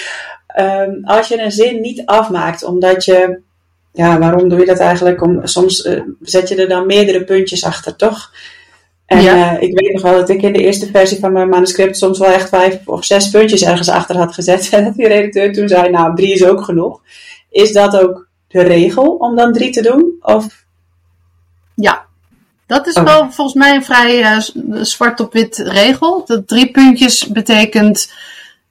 Um, 0.60 1.00
als 1.04 1.28
je 1.28 1.42
een 1.42 1.52
zin 1.52 1.82
niet 1.82 2.06
afmaakt, 2.06 2.64
omdat 2.64 3.06
je. 3.06 3.40
Ja, 3.94 4.20
waarom 4.20 4.50
doe 4.50 4.60
je 4.60 4.66
dat 4.66 4.80
eigenlijk? 4.80 5.22
Om, 5.22 5.48
soms 5.48 5.86
uh, 5.86 6.02
zet 6.22 6.50
je 6.50 6.56
er 6.56 6.68
dan 6.68 6.86
meerdere 6.86 7.24
puntjes 7.24 7.64
achter, 7.66 7.96
toch? 7.96 8.32
En 9.06 9.22
ja. 9.22 9.56
uh, 9.56 9.62
ik 9.62 9.80
weet 9.80 9.94
nog 9.94 10.02
wel 10.02 10.14
dat 10.14 10.30
ik 10.30 10.42
in 10.42 10.54
de 10.54 10.64
eerste 10.64 10.90
versie 10.92 11.20
van 11.20 11.32
mijn 11.32 11.50
manuscript 11.50 11.98
soms 11.98 12.20
wel 12.20 12.32
echt 12.32 12.50
vijf 12.50 12.80
of 12.86 13.06
zes 13.06 13.30
puntjes 13.30 13.64
ergens 13.64 13.90
achter 13.90 14.18
had 14.18 14.34
gezet. 14.34 14.70
En 14.74 14.84
dat 14.84 14.96
die 14.96 15.08
redacteur 15.08 15.54
toen 15.54 15.68
zei, 15.68 15.90
nou, 15.90 16.16
drie 16.16 16.34
is 16.34 16.46
ook 16.46 16.62
genoeg. 16.62 17.02
Is 17.50 17.72
dat 17.72 18.00
ook 18.00 18.28
de 18.48 18.62
regel 18.62 19.16
om 19.16 19.36
dan 19.36 19.54
drie 19.54 19.70
te 19.70 19.82
doen? 19.82 20.16
Of 20.20 20.66
ja, 21.80 22.06
dat 22.66 22.88
is 22.88 22.94
oh. 22.94 23.04
wel 23.04 23.32
volgens 23.32 23.58
mij 23.58 23.76
een 23.76 23.84
vrij 23.84 24.22
uh, 24.22 24.40
zwart 24.82 25.20
op 25.20 25.34
wit 25.34 25.58
regel. 25.58 26.24
Dat 26.26 26.48
drie 26.48 26.72
puntjes 26.72 27.28
betekent, 27.28 28.14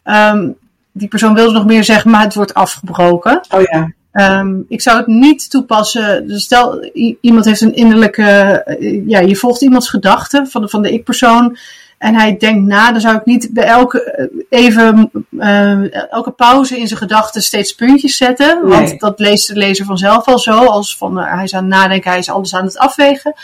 um, 0.05 0.57
die 0.93 1.09
persoon 1.09 1.35
wil 1.35 1.53
nog 1.53 1.67
meer 1.67 1.85
zeggen, 1.85 2.11
maar 2.11 2.23
het 2.23 2.35
wordt 2.35 2.55
afgebroken. 2.55 3.41
Oh 3.51 3.63
ja. 3.63 3.93
Um, 4.41 4.65
ik 4.69 4.81
zou 4.81 4.97
het 4.97 5.07
niet 5.07 5.51
toepassen. 5.51 6.29
Dus 6.29 6.43
stel, 6.43 6.91
iemand 7.21 7.45
heeft 7.45 7.61
een 7.61 7.75
innerlijke. 7.75 8.63
Uh, 8.81 9.09
ja, 9.09 9.21
je 9.21 9.37
volgt 9.37 9.63
iemands 9.63 9.89
gedachten 9.89 10.47
van 10.47 10.63
de, 10.63 10.69
van 10.69 10.83
de 10.83 10.93
ik-persoon 10.93 11.57
en 11.99 12.15
hij 12.15 12.37
denkt 12.37 12.67
na, 12.67 12.93
dan 12.93 13.01
zou 13.01 13.17
ik 13.17 13.25
niet 13.25 13.49
bij 13.53 13.65
elke, 13.65 14.03
eh, 14.03 14.27
even, 14.49 15.11
uh, 15.31 16.13
elke 16.13 16.31
pauze 16.31 16.79
in 16.79 16.87
zijn 16.87 17.01
gedachten 17.01 17.43
steeds 17.43 17.75
puntjes 17.75 18.17
zetten. 18.17 18.69
Want 18.69 19.01
dat 19.01 19.19
leest 19.19 19.49
de 19.49 19.57
lezer 19.57 19.85
vanzelf 19.87 20.27
al 20.27 20.39
zo. 20.39 20.65
Als 20.65 20.97
van, 20.97 21.19
uh, 21.19 21.33
hij 21.35 21.45
is 21.45 21.55
aan 21.55 21.65
het 21.65 21.73
nadenken, 21.73 22.11
hij 22.11 22.19
is 22.19 22.31
alles 22.31 22.55
aan 22.55 22.65
het 22.65 22.79
afwegen. 22.79 23.35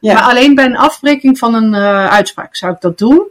Ja. 0.00 0.14
Maar 0.14 0.22
alleen 0.22 0.54
bij 0.54 0.64
een 0.64 0.76
afbreking 0.76 1.38
van 1.38 1.54
een 1.54 1.72
uh, 1.72 2.06
uitspraak 2.06 2.56
zou 2.56 2.72
ik 2.72 2.80
dat 2.80 2.98
doen. 2.98 3.22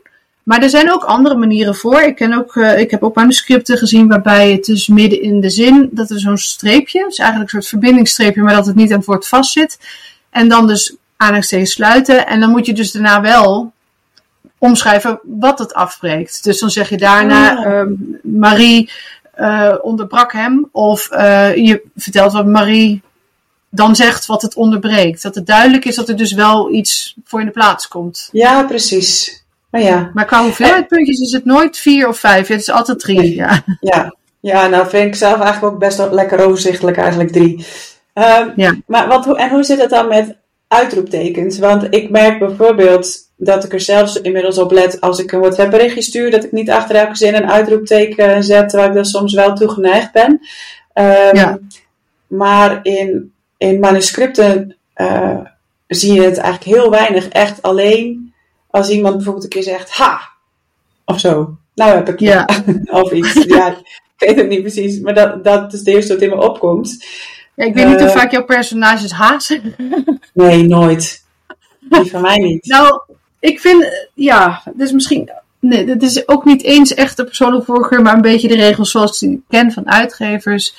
Maar 0.43 0.61
er 0.61 0.69
zijn 0.69 0.91
ook 0.91 1.03
andere 1.03 1.35
manieren 1.35 1.75
voor. 1.75 2.01
Ik, 2.01 2.15
ken 2.15 2.33
ook, 2.33 2.55
ik 2.55 2.91
heb 2.91 3.03
ook 3.03 3.15
manuscripten 3.15 3.77
gezien 3.77 4.07
waarbij 4.07 4.51
het 4.51 4.65
dus 4.65 4.87
midden 4.87 5.21
in 5.21 5.41
de 5.41 5.49
zin, 5.49 5.89
dat 5.91 6.09
er 6.09 6.19
zo'n 6.19 6.37
streepje, 6.37 7.05
dus 7.07 7.17
eigenlijk 7.17 7.51
een 7.51 7.61
soort 7.61 7.71
verbindingsstreepje, 7.71 8.41
maar 8.41 8.55
dat 8.55 8.65
het 8.65 8.75
niet 8.75 8.91
aan 8.91 8.97
het 8.97 9.05
woord 9.05 9.27
vastzit. 9.27 9.79
En 10.29 10.47
dan 10.47 10.67
dus 10.67 10.95
aanhalingstekens 11.17 11.71
sluiten. 11.71 12.27
En 12.27 12.39
dan 12.39 12.49
moet 12.49 12.65
je 12.65 12.73
dus 12.73 12.91
daarna 12.91 13.21
wel 13.21 13.73
omschrijven 14.65 15.19
wat 15.23 15.59
het 15.59 15.73
afbreekt. 15.73 16.43
Dus 16.43 16.59
dan 16.59 16.69
zeg 16.69 16.89
je 16.89 16.97
daarna, 16.97 17.59
oh. 17.59 17.65
uh, 17.65 17.97
Marie 18.23 18.91
uh, 19.39 19.75
onderbrak 19.81 20.33
hem. 20.33 20.69
Of 20.71 21.09
uh, 21.11 21.55
je 21.55 21.81
vertelt 21.95 22.33
wat 22.33 22.45
Marie 22.45 23.01
dan 23.69 23.95
zegt 23.95 24.25
wat 24.25 24.41
het 24.41 24.55
onderbreekt. 24.55 25.21
Dat 25.21 25.35
het 25.35 25.45
duidelijk 25.45 25.85
is 25.85 25.95
dat 25.95 26.09
er 26.09 26.17
dus 26.17 26.33
wel 26.33 26.71
iets 26.71 27.15
voor 27.23 27.39
in 27.39 27.45
de 27.45 27.51
plaats 27.51 27.87
komt. 27.87 28.29
Ja, 28.31 28.63
precies. 28.63 29.43
Oh 29.71 29.81
ja. 29.81 30.11
Maar 30.13 30.25
qua 30.25 30.43
hoeveelheid 30.43 30.87
puntjes 30.87 31.19
is 31.19 31.31
het 31.31 31.45
nooit 31.45 31.77
vier 31.77 32.07
of 32.07 32.19
vijf. 32.19 32.47
Het 32.47 32.59
is 32.59 32.69
altijd 32.69 32.99
drie. 32.99 33.35
Ja. 33.35 33.63
Ja. 33.79 34.15
ja, 34.39 34.67
nou 34.67 34.89
vind 34.89 35.07
ik 35.07 35.15
zelf 35.15 35.39
eigenlijk 35.39 35.73
ook 35.73 35.79
best 35.79 35.97
wel 35.97 36.11
lekker 36.11 36.39
overzichtelijk, 36.39 36.97
eigenlijk 36.97 37.31
drie. 37.31 37.65
Ehm, 38.13 38.49
Ja. 38.55 38.75
Maar 38.85 39.07
wat, 39.07 39.37
en 39.37 39.49
hoe 39.49 39.63
zit 39.63 39.81
het 39.81 39.89
dan 39.89 40.07
met 40.07 40.35
uitroeptekens? 40.67 41.59
Want 41.59 41.87
ik 41.89 42.09
merk 42.09 42.39
bijvoorbeeld 42.39 43.17
dat 43.37 43.63
ik 43.63 43.73
er 43.73 43.79
zelfs 43.79 44.21
inmiddels 44.21 44.57
op 44.57 44.71
let 44.71 45.01
als 45.01 45.19
ik 45.19 45.31
een 45.31 45.39
WhatsApp 45.39 45.71
berichtje 45.71 46.01
stuur, 46.01 46.31
dat 46.31 46.43
ik 46.43 46.51
niet 46.51 46.69
achter 46.69 46.95
elke 46.95 47.15
zin 47.15 47.35
een 47.35 47.51
uitroepteken 47.51 48.43
zet, 48.43 48.69
terwijl 48.69 48.89
ik 48.89 48.95
daar 48.95 49.05
soms 49.05 49.33
wel 49.33 49.53
toe 49.55 49.69
geneigd 49.69 50.11
ben. 50.11 50.39
Ehm, 50.93 51.35
Ja. 51.35 51.59
Maar 52.27 52.79
in, 52.83 53.33
in 53.57 53.79
manuscripten 53.79 54.75
eh, 54.93 55.39
zie 55.87 56.13
je 56.13 56.21
het 56.21 56.37
eigenlijk 56.37 56.77
heel 56.77 56.89
weinig. 56.89 57.27
Echt 57.27 57.61
alleen 57.61 58.33
als 58.69 58.89
iemand 58.89 59.15
bijvoorbeeld 59.15 59.43
een 59.43 59.49
keer 59.49 59.63
zegt, 59.63 59.91
ha! 59.91 60.21
Of 61.05 61.19
zo. 61.19 61.57
Nou 61.75 61.91
heb 61.91 62.09
ik. 62.09 62.19
Ja. 62.19 62.49
of 63.01 63.11
iets. 63.11 63.33
Ja, 63.33 63.67
ik 63.67 64.27
weet 64.27 64.35
het 64.35 64.47
niet 64.47 64.61
precies. 64.61 64.99
Maar 64.99 65.13
dat, 65.13 65.43
dat 65.43 65.73
is 65.73 65.79
het 65.79 65.87
eerste 65.87 66.13
wat 66.13 66.21
in 66.21 66.29
me 66.29 66.41
opkomt. 66.41 67.05
Ja, 67.55 67.65
ik 67.65 67.73
weet 67.73 67.87
niet 67.87 67.99
hoe 67.99 68.07
Eh. 68.09 68.15
vaak 68.15 68.31
jouw 68.31 68.43
personages 68.45 69.11
hazen. 69.11 69.61
Nee, 70.33 70.63
nooit. 70.63 71.23
Die 71.79 72.09
van 72.11 72.21
mij 72.21 72.37
niet. 72.37 72.65
Nou, 72.65 73.01
ik 73.39 73.59
vind, 73.59 73.85
ja, 74.13 74.61
dus 74.73 74.91
misschien, 74.91 75.31
nee, 75.59 75.89
het 75.89 76.03
is 76.03 76.27
ook 76.27 76.45
niet 76.45 76.63
eens 76.63 76.93
echt 76.93 77.17
de 77.17 77.23
persoonlijke 77.23 77.65
voorkeur, 77.65 78.01
maar 78.01 78.13
een 78.15 78.21
beetje 78.21 78.47
de 78.47 78.55
regels 78.55 78.91
zoals 78.91 79.21
ik 79.21 79.29
die 79.29 79.43
ken 79.49 79.71
van 79.71 79.91
uitgevers. 79.91 80.75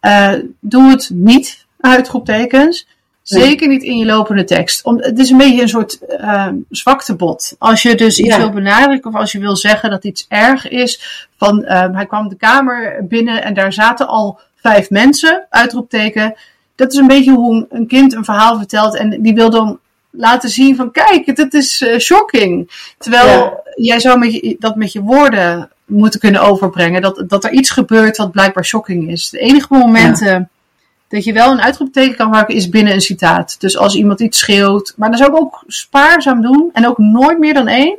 Eh, 0.00 0.32
doe 0.60 0.90
het 0.90 1.10
niet, 1.14 1.66
uitroeptekens. 1.80 2.86
Nee. 3.26 3.42
Zeker 3.42 3.68
niet 3.68 3.82
in 3.82 3.96
je 3.98 4.04
lopende 4.04 4.44
tekst. 4.44 4.84
Om, 4.84 4.96
het 4.98 5.18
is 5.18 5.30
een 5.30 5.36
beetje 5.38 5.62
een 5.62 5.68
soort 5.68 5.98
eh, 6.06 6.46
zwaktebod. 6.70 7.54
Als 7.58 7.82
je 7.82 7.94
dus 7.94 8.18
iets 8.18 8.28
Ja. 8.28 8.36
wil 8.38 8.50
benadrukken 8.50 9.10
of 9.14 9.16
als 9.20 9.32
je 9.32 9.38
wil 9.38 9.56
zeggen 9.56 9.90
dat 9.90 10.04
iets 10.04 10.26
erg 10.28 10.68
is. 10.68 11.26
Van 11.36 11.64
eh, 11.64 11.86
hij 11.92 12.06
kwam 12.06 12.28
de 12.28 12.36
kamer 12.36 13.06
binnen 13.08 13.42
en 13.44 13.54
daar 13.54 13.72
zaten 13.72 14.08
al 14.08 14.40
vijf 14.62 14.90
mensen, 14.90 15.46
uitroepteken. 15.50 16.34
Dat 16.74 16.92
is 16.92 16.98
een 16.98 17.06
beetje 17.06 17.32
hoe 17.32 17.66
een- 17.70 17.86
kind 17.86 18.14
een 18.14 18.24
verhaal 18.24 18.56
vertelt 18.58 18.96
en 18.96 19.22
die 19.22 19.34
wil 19.34 19.50
dan 19.50 19.78
laten 20.10 20.48
zien 20.50 20.76
van 20.76 20.90
kijk, 20.90 21.36
dit 21.36 21.54
is 21.54 21.80
eh, 21.80 21.98
shocking. 21.98 22.70
Terwijl 22.98 23.26
Ja. 23.28 23.60
jij 23.74 24.00
zou 24.00 24.18
met 24.18 24.32
je, 24.32 24.56
dat 24.58 24.76
met 24.76 24.92
je 24.92 25.00
woorden 25.00 25.70
moeten 25.84 26.20
kunnen 26.20 26.40
overbrengen. 26.42 27.02
Dat, 27.02 27.24
dat 27.26 27.44
er 27.44 27.50
iets 27.52 27.70
gebeurt 27.70 28.16
wat 28.16 28.30
blijkbaar 28.30 28.64
shocking 28.64 29.10
is. 29.10 29.30
De 29.30 29.38
enige 29.38 29.66
momenten 29.70 30.50
dat 31.08 31.24
je 31.24 31.32
wel 31.32 31.50
een 31.52 31.60
uitroepteken 31.60 32.16
kan 32.16 32.30
maken 32.30 32.54
is 32.54 32.68
binnen 32.68 32.92
een 32.92 33.00
citaat. 33.00 33.60
Dus 33.60 33.76
als 33.78 33.94
iemand 33.94 34.20
iets 34.20 34.38
schreeuwt. 34.38 34.94
Maar 34.96 35.10
dat 35.10 35.18
zou 35.18 35.30
ik 35.30 35.38
ook 35.40 35.64
spaarzaam 35.66 36.42
doen. 36.42 36.70
En 36.72 36.86
ook 36.86 36.98
nooit 36.98 37.38
meer 37.38 37.54
dan 37.54 37.68
één. 37.68 37.98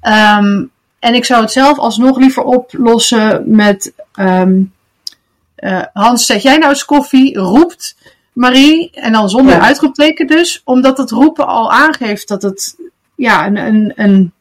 Ehm, 0.00 0.64
en 0.98 1.14
ik 1.14 1.24
zou 1.24 1.42
het 1.42 1.52
zelf 1.52 1.78
alsnog 1.78 2.18
liever 2.18 2.42
oplossen 2.42 3.42
met... 3.46 3.92
ehm, 4.14 4.62
eh, 5.64 5.82
Hans, 5.92 6.26
zet 6.26 6.42
jij 6.42 6.56
nou 6.56 6.70
eens 6.70 6.84
koffie? 6.84 7.38
Roept 7.38 7.96
Marie. 8.32 8.90
En 8.90 9.12
dan 9.12 9.28
zonder 9.28 9.54
Ja. 9.54 9.60
uitroepteken 9.60 10.26
dus. 10.26 10.60
Omdat 10.64 10.98
het 10.98 11.10
roepen 11.10 11.46
al 11.46 11.72
aangeeft 11.72 12.28
dat 12.28 12.42
het 12.42 12.76
ja, 13.14 13.46
een, 13.46 13.56
een, 13.56 13.92
een 13.96 14.32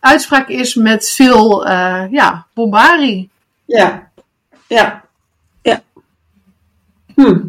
uitspraak 0.00 0.48
is 0.48 0.74
met 0.74 1.10
veel 1.10 1.66
eh 1.66 2.04
ja, 2.10 2.46
bombarie. 2.54 3.30
Ja. 3.64 4.10
Ja. 4.68 5.04
Ja. 5.62 5.82
Hm. 7.14 7.40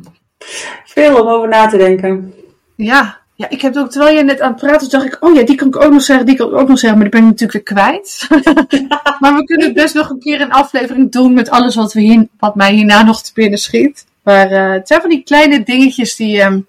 Veel 0.86 1.22
om 1.22 1.28
over 1.28 1.48
na 1.48 1.68
te 1.68 1.78
denken. 1.78 2.34
Ja, 2.76 3.18
ja, 3.38 3.50
ik 3.50 3.62
heb 3.62 3.76
ook, 3.76 3.92
terwijl 3.92 4.14
jij 4.14 4.24
net 4.24 4.42
aan 4.42 4.52
het 4.52 4.62
praten 4.62 4.90
dacht 4.90 5.06
ik, 5.06 5.18
oh 5.20 5.36
ja, 5.36 5.44
die 5.44 5.56
kan 5.56 5.68
ik 5.68 5.76
ook 5.76 5.92
nog 5.92 6.02
zeggen, 6.02 6.26
die 6.26 6.36
kan 6.36 6.48
ik 6.48 6.54
ook 6.54 6.68
nog 6.68 6.80
zeggen, 6.80 7.00
maar 7.00 7.10
die 7.10 7.20
ben 7.20 7.30
ik 7.30 7.40
natuurlijk 7.40 7.68
weer 7.68 7.78
kwijt. 7.78 8.28
maar 9.20 9.36
we 9.36 9.44
kunnen 9.44 9.74
best 9.74 9.94
nog 9.94 10.10
een 10.10 10.20
keer 10.20 10.42
een 10.42 10.52
aflevering 10.52 11.12
doen 11.12 11.34
met 11.34 11.50
alles 11.50 11.76
wat, 11.76 11.94
we 11.94 12.02
hier, 12.02 12.28
wat 12.40 12.56
mij 12.56 12.74
hierna 12.74 13.04
nog 13.04 13.22
te 13.22 13.32
binnen 13.34 13.60
schiet. 13.60 14.06
Maar 14.24 14.52
eh, 14.52 14.72
het 14.72 14.88
zijn 14.88 15.02
van 15.02 15.10
die 15.10 15.24
kleine 15.24 15.64
dingetjes 15.64 16.16
die, 16.16 16.42
ehm, 16.42 16.60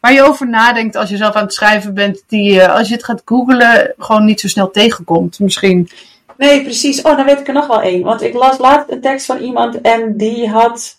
waar 0.00 0.12
je 0.12 0.22
over 0.22 0.48
nadenkt 0.48 0.96
als 0.96 1.08
je 1.08 1.16
zelf 1.16 1.34
aan 1.34 1.44
het 1.44 1.54
schrijven 1.54 1.94
bent, 1.94 2.22
die 2.26 2.60
eh, 2.60 2.74
als 2.74 2.88
je 2.88 2.94
het 2.94 3.04
gaat 3.04 3.22
googlen 3.24 3.94
gewoon 3.98 4.24
niet 4.24 4.40
zo 4.40 4.48
snel 4.48 4.70
tegenkomt. 4.70 5.38
Misschien. 5.38 5.88
Nee, 6.36 6.62
precies. 6.62 7.02
Oh, 7.02 7.16
dan 7.16 7.24
weet 7.24 7.40
ik 7.40 7.48
er 7.48 7.54
nog 7.54 7.66
wel 7.66 7.82
één. 7.82 8.02
Want 8.02 8.22
ik 8.22 8.34
las 8.34 8.58
laatst 8.58 8.90
een 8.90 9.00
tekst 9.00 9.26
van 9.26 9.38
iemand 9.38 9.80
en 9.80 10.16
die 10.16 10.48
had 10.48 10.96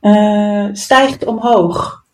eh, 0.00 0.66
stijgt 0.72 1.24
omhoog. 1.24 2.06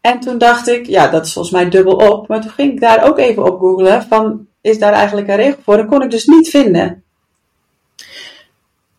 En 0.00 0.20
toen 0.20 0.38
dacht 0.38 0.68
ik, 0.68 0.86
ja, 0.86 1.08
dat 1.08 1.26
is 1.26 1.32
volgens 1.32 1.54
mij 1.54 1.68
dubbel 1.68 1.94
op. 1.94 2.28
Maar 2.28 2.40
toen 2.40 2.50
ging 2.50 2.72
ik 2.72 2.80
daar 2.80 3.04
ook 3.04 3.18
even 3.18 3.44
op 3.44 3.58
googlen 3.58 4.02
van, 4.02 4.46
is 4.60 4.78
daar 4.78 4.92
eigenlijk 4.92 5.28
een 5.28 5.36
regel 5.36 5.60
voor? 5.62 5.76
Dat 5.76 5.86
kon 5.86 6.02
ik 6.02 6.10
dus 6.10 6.26
niet 6.26 6.48
vinden. 6.48 7.02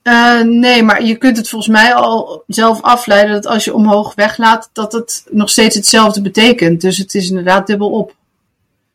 Eh, 0.02 0.42
nee, 0.42 0.84
maar 0.84 1.04
je 1.04 1.16
kunt 1.16 1.38
het 1.38 1.50
volgens 1.50 1.72
mij 1.72 1.94
al 1.94 2.44
zelf 2.48 2.82
afleiden 2.82 3.34
dat 3.34 3.46
als 3.46 3.66
je 3.66 3.74
omhoog 3.74 4.16
weglaat, 4.16 4.70
dat 4.74 4.92
het 4.92 5.26
nog 5.30 5.50
steeds 5.50 5.76
hetzelfde 5.76 6.22
betekent. 6.22 6.82
Dus 6.82 6.98
het 6.98 7.14
is 7.14 7.30
inderdaad 7.30 7.68
dubbel 7.68 7.90
op. 7.90 8.16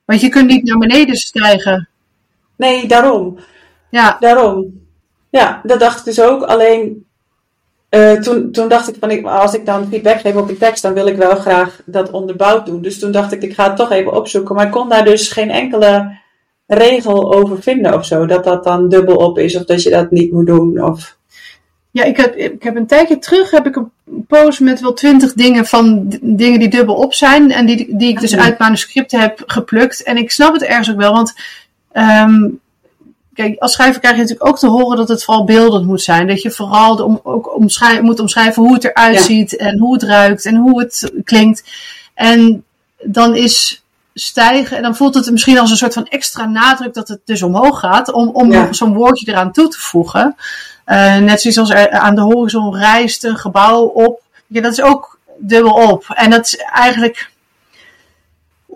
Want 0.04 0.20
je 0.20 0.28
kunt 0.28 0.48
niet 0.48 0.64
naar 0.64 0.78
beneden 0.78 1.16
stijgen. 1.16 1.88
Nee, 2.56 2.86
daarom. 2.86 3.38
Ja, 3.90 4.16
Daarom. 4.20 4.84
Ja, 5.30 5.60
dat 5.62 5.80
dacht 5.80 5.98
ik 5.98 6.04
dus 6.04 6.20
ook. 6.20 6.42
Alleen 6.42 7.05
eh, 7.88 8.12
toen, 8.12 8.50
toen 8.50 8.68
dacht 8.68 8.88
ik 8.88 8.96
van 9.00 9.10
ik, 9.10 9.26
als 9.26 9.54
ik 9.54 9.66
dan 9.66 9.86
feedback 9.90 10.20
geef 10.20 10.34
op 10.34 10.48
een 10.48 10.58
tekst, 10.58 10.82
dan 10.82 10.94
wil 10.94 11.06
ik 11.06 11.16
wel 11.16 11.36
graag 11.36 11.80
dat 11.84 12.10
onderbouwd 12.10 12.66
doen. 12.66 12.82
Dus 12.82 12.98
toen 12.98 13.12
dacht 13.12 13.32
ik, 13.32 13.42
ik 13.42 13.54
ga 13.54 13.68
het 13.68 13.76
toch 13.76 13.90
even 13.90 14.12
opzoeken. 14.12 14.54
Maar 14.54 14.66
ik 14.66 14.70
kon 14.70 14.88
daar 14.88 15.04
dus 15.04 15.28
geen 15.28 15.50
enkele 15.50 16.18
regel 16.66 17.34
over 17.34 17.62
vinden 17.62 17.94
of 17.94 18.04
zo. 18.04 18.26
Dat 18.26 18.44
dat 18.44 18.64
dan 18.64 18.88
dubbel 18.88 19.16
op 19.16 19.38
is 19.38 19.56
of 19.56 19.64
dat 19.64 19.82
je 19.82 19.90
dat 19.90 20.10
niet 20.10 20.32
moet 20.32 20.46
doen. 20.46 20.82
Of... 20.84 21.16
ja 21.90 22.04
ik, 22.04 22.16
heb, 22.16 22.34
ik 22.34 22.62
heb 22.62 22.76
een 22.76 22.86
tijdje 22.86 23.18
terug 23.18 23.50
heb 23.50 23.66
ik 23.66 23.76
een 23.76 23.90
post 24.28 24.60
met 24.60 24.80
wel 24.80 24.92
twintig 24.92 25.32
dingen 25.32 25.66
van 25.66 26.12
dingen 26.20 26.58
die 26.58 26.68
dubbel 26.68 26.94
op 26.94 27.14
zijn. 27.14 27.52
En 27.52 27.66
die, 27.66 27.96
die 27.96 28.08
ik 28.08 28.20
dus 28.20 28.36
uit 28.36 28.58
manuscripten 28.58 29.20
heb 29.20 29.42
geplukt. 29.46 30.02
En 30.02 30.16
ik 30.16 30.30
snap 30.30 30.52
het 30.52 30.62
ergens 30.62 30.90
ook 30.90 31.00
wel, 31.00 31.12
want 31.12 31.34
ehm, 31.92 32.48
kijk, 33.36 33.58
als 33.58 33.72
schrijver 33.72 34.00
krijg 34.00 34.14
je 34.14 34.20
natuurlijk 34.20 34.48
ook 34.48 34.58
te 34.58 34.66
horen 34.66 34.96
dat 34.96 35.08
het 35.08 35.24
vooral 35.24 35.44
beeldend 35.44 35.86
moet 35.86 36.02
zijn. 36.02 36.26
Dat 36.26 36.42
je 36.42 36.50
vooral 36.50 36.96
de, 36.96 37.04
om, 37.04 37.20
ook 37.22 37.56
moet 38.02 38.20
omschrijven 38.20 38.62
hoe 38.62 38.74
het 38.74 38.84
eruit 38.84 39.14
Ja. 39.14 39.22
ziet 39.22 39.56
en 39.56 39.78
hoe 39.78 39.92
het 39.92 40.02
ruikt 40.02 40.44
en 40.46 40.56
hoe 40.56 40.80
het 40.80 41.12
klinkt. 41.24 41.62
En 42.14 42.64
dan 43.02 43.34
is 43.36 43.84
stijgen, 44.14 44.76
en 44.76 44.82
dan 44.82 44.96
voelt 44.96 45.14
het 45.14 45.30
misschien 45.30 45.58
als 45.58 45.70
een 45.70 45.76
soort 45.76 45.92
van 45.92 46.06
extra 46.06 46.44
nadruk 46.44 46.94
dat 46.94 47.08
het 47.08 47.20
dus 47.24 47.42
omhoog 47.42 47.80
gaat, 47.80 48.12
om, 48.12 48.28
om 48.28 48.52
Ja. 48.52 48.72
zo'n 48.72 48.94
woordje 48.94 49.30
eraan 49.30 49.52
toe 49.52 49.68
te 49.68 49.78
voegen. 49.78 50.36
Eh, 50.84 51.16
net 51.16 51.40
zoals 51.40 51.58
als 51.58 51.70
er 51.70 51.90
aan 51.90 52.14
de 52.14 52.20
horizon 52.20 52.76
rijst 52.76 53.24
een 53.24 53.36
gebouw 53.36 53.82
op. 53.82 54.22
Ja, 54.46 54.60
dat 54.60 54.72
is 54.72 54.82
ook 54.82 55.18
dubbel 55.38 55.72
op. 55.72 56.04
En 56.14 56.30
dat 56.30 56.46
is 56.46 56.56
eigenlijk 56.56 57.30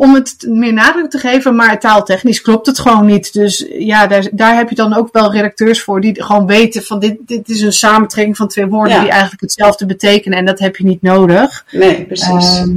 om 0.01 0.15
het 0.15 0.37
meer 0.49 0.73
nadruk 0.73 1.11
te 1.11 1.19
geven, 1.19 1.55
maar 1.55 1.81
taaltechnisch 1.81 2.41
klopt 2.41 2.67
het 2.67 2.79
gewoon 2.79 3.07
niet. 3.07 3.33
Dus 3.33 3.67
ja, 3.71 4.07
daar, 4.07 4.29
daar 4.33 4.57
heb 4.57 4.69
je 4.69 4.75
dan 4.75 4.95
ook 4.95 5.09
wel 5.13 5.33
redacteurs 5.33 5.83
voor 5.83 6.01
die 6.01 6.23
gewoon 6.23 6.47
weten 6.47 6.83
van 6.83 6.99
dit, 7.01 7.17
dit 7.27 7.49
is 7.49 7.61
een 7.61 7.73
samentrekking 7.73 8.37
van 8.37 8.49
twee 8.49 8.67
woorden 8.67 8.95
Ja. 8.95 9.01
die 9.01 9.11
eigenlijk 9.11 9.41
hetzelfde 9.41 9.87
betekenen 9.87 10.39
en 10.39 10.45
dat 10.45 10.59
heb 10.59 10.77
je 10.77 10.85
niet 10.85 11.03
nodig. 11.03 11.65
Nee, 11.71 12.05
precies. 12.07 12.57
Ehm, 12.57 12.77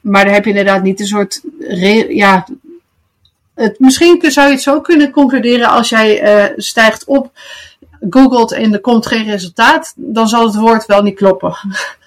maar 0.00 0.24
daar 0.24 0.34
heb 0.34 0.44
je 0.44 0.50
inderdaad 0.50 0.82
niet 0.82 1.00
een 1.00 1.06
soort. 1.06 1.40
ja, 2.08 2.46
het, 3.54 3.78
misschien 3.78 4.18
zou 4.26 4.46
je 4.46 4.52
het 4.54 4.62
zo 4.62 4.80
kunnen 4.80 5.10
concluderen 5.10 5.68
als 5.68 5.88
jij 5.88 6.20
eh, 6.20 6.52
stijgt 6.56 7.04
op, 7.04 7.30
googelt 8.10 8.52
en 8.52 8.72
er 8.72 8.80
komt 8.80 9.06
geen 9.06 9.24
resultaat, 9.24 9.92
dan 9.96 10.28
zal 10.28 10.46
het 10.46 10.54
woord 10.54 10.86
wel 10.86 11.02
niet 11.02 11.16
kloppen. 11.16 11.54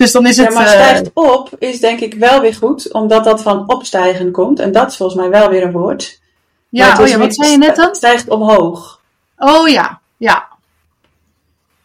dus 0.00 0.12
dan 0.12 0.26
is 0.26 0.36
ja, 0.36 0.44
het. 0.44 0.54
maar 0.54 0.66
eh, 0.66 0.72
stijgt 0.72 1.10
op 1.14 1.50
is 1.58 1.80
denk 1.80 2.00
ik 2.00 2.14
wel 2.14 2.40
weer 2.40 2.54
goed, 2.54 2.92
omdat 2.92 3.24
dat 3.24 3.42
van 3.42 3.68
opstijgen 3.68 4.30
komt. 4.30 4.60
En 4.60 4.72
dat 4.72 4.90
is 4.90 4.96
volgens 4.96 5.20
mij 5.20 5.30
wel 5.30 5.48
weer 5.48 5.62
een 5.62 5.72
woord. 5.72 6.20
Ja, 6.68 6.98
oh 7.00 7.06
ja, 7.06 7.18
wat 7.18 7.34
zei 7.34 7.50
je 7.50 7.58
net 7.58 7.76
dan? 7.76 7.94
Stijgt 7.94 8.28
omhoog. 8.28 9.00
Oh 9.36 9.68
ja, 9.68 10.00
ja. 10.16 10.48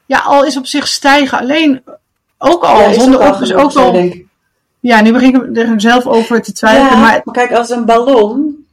Ja, 0.05 0.19
al 0.19 0.45
is 0.45 0.57
op 0.57 0.65
zich 0.65 0.87
stijgen 0.87 1.37
alleen 1.39 1.83
ook 2.37 2.63
al 2.63 2.79
Ja, 2.81 2.93
zonder 2.93 3.27
op 3.27 3.41
is 3.41 3.53
ook 3.53 3.73
al. 3.73 3.91
denk. 3.91 4.23
Ja, 4.79 5.01
nu 5.01 5.11
begin 5.11 5.35
ik 5.35 5.57
er 5.57 5.81
zelf 5.81 6.05
over 6.05 6.41
te 6.41 6.53
twijfelen. 6.53 6.89
Ja, 6.89 6.99
Maar 6.99 7.21
maar 7.23 7.33
kijk, 7.33 7.51
als 7.51 7.69
een 7.69 7.85
ballon, 7.85 8.65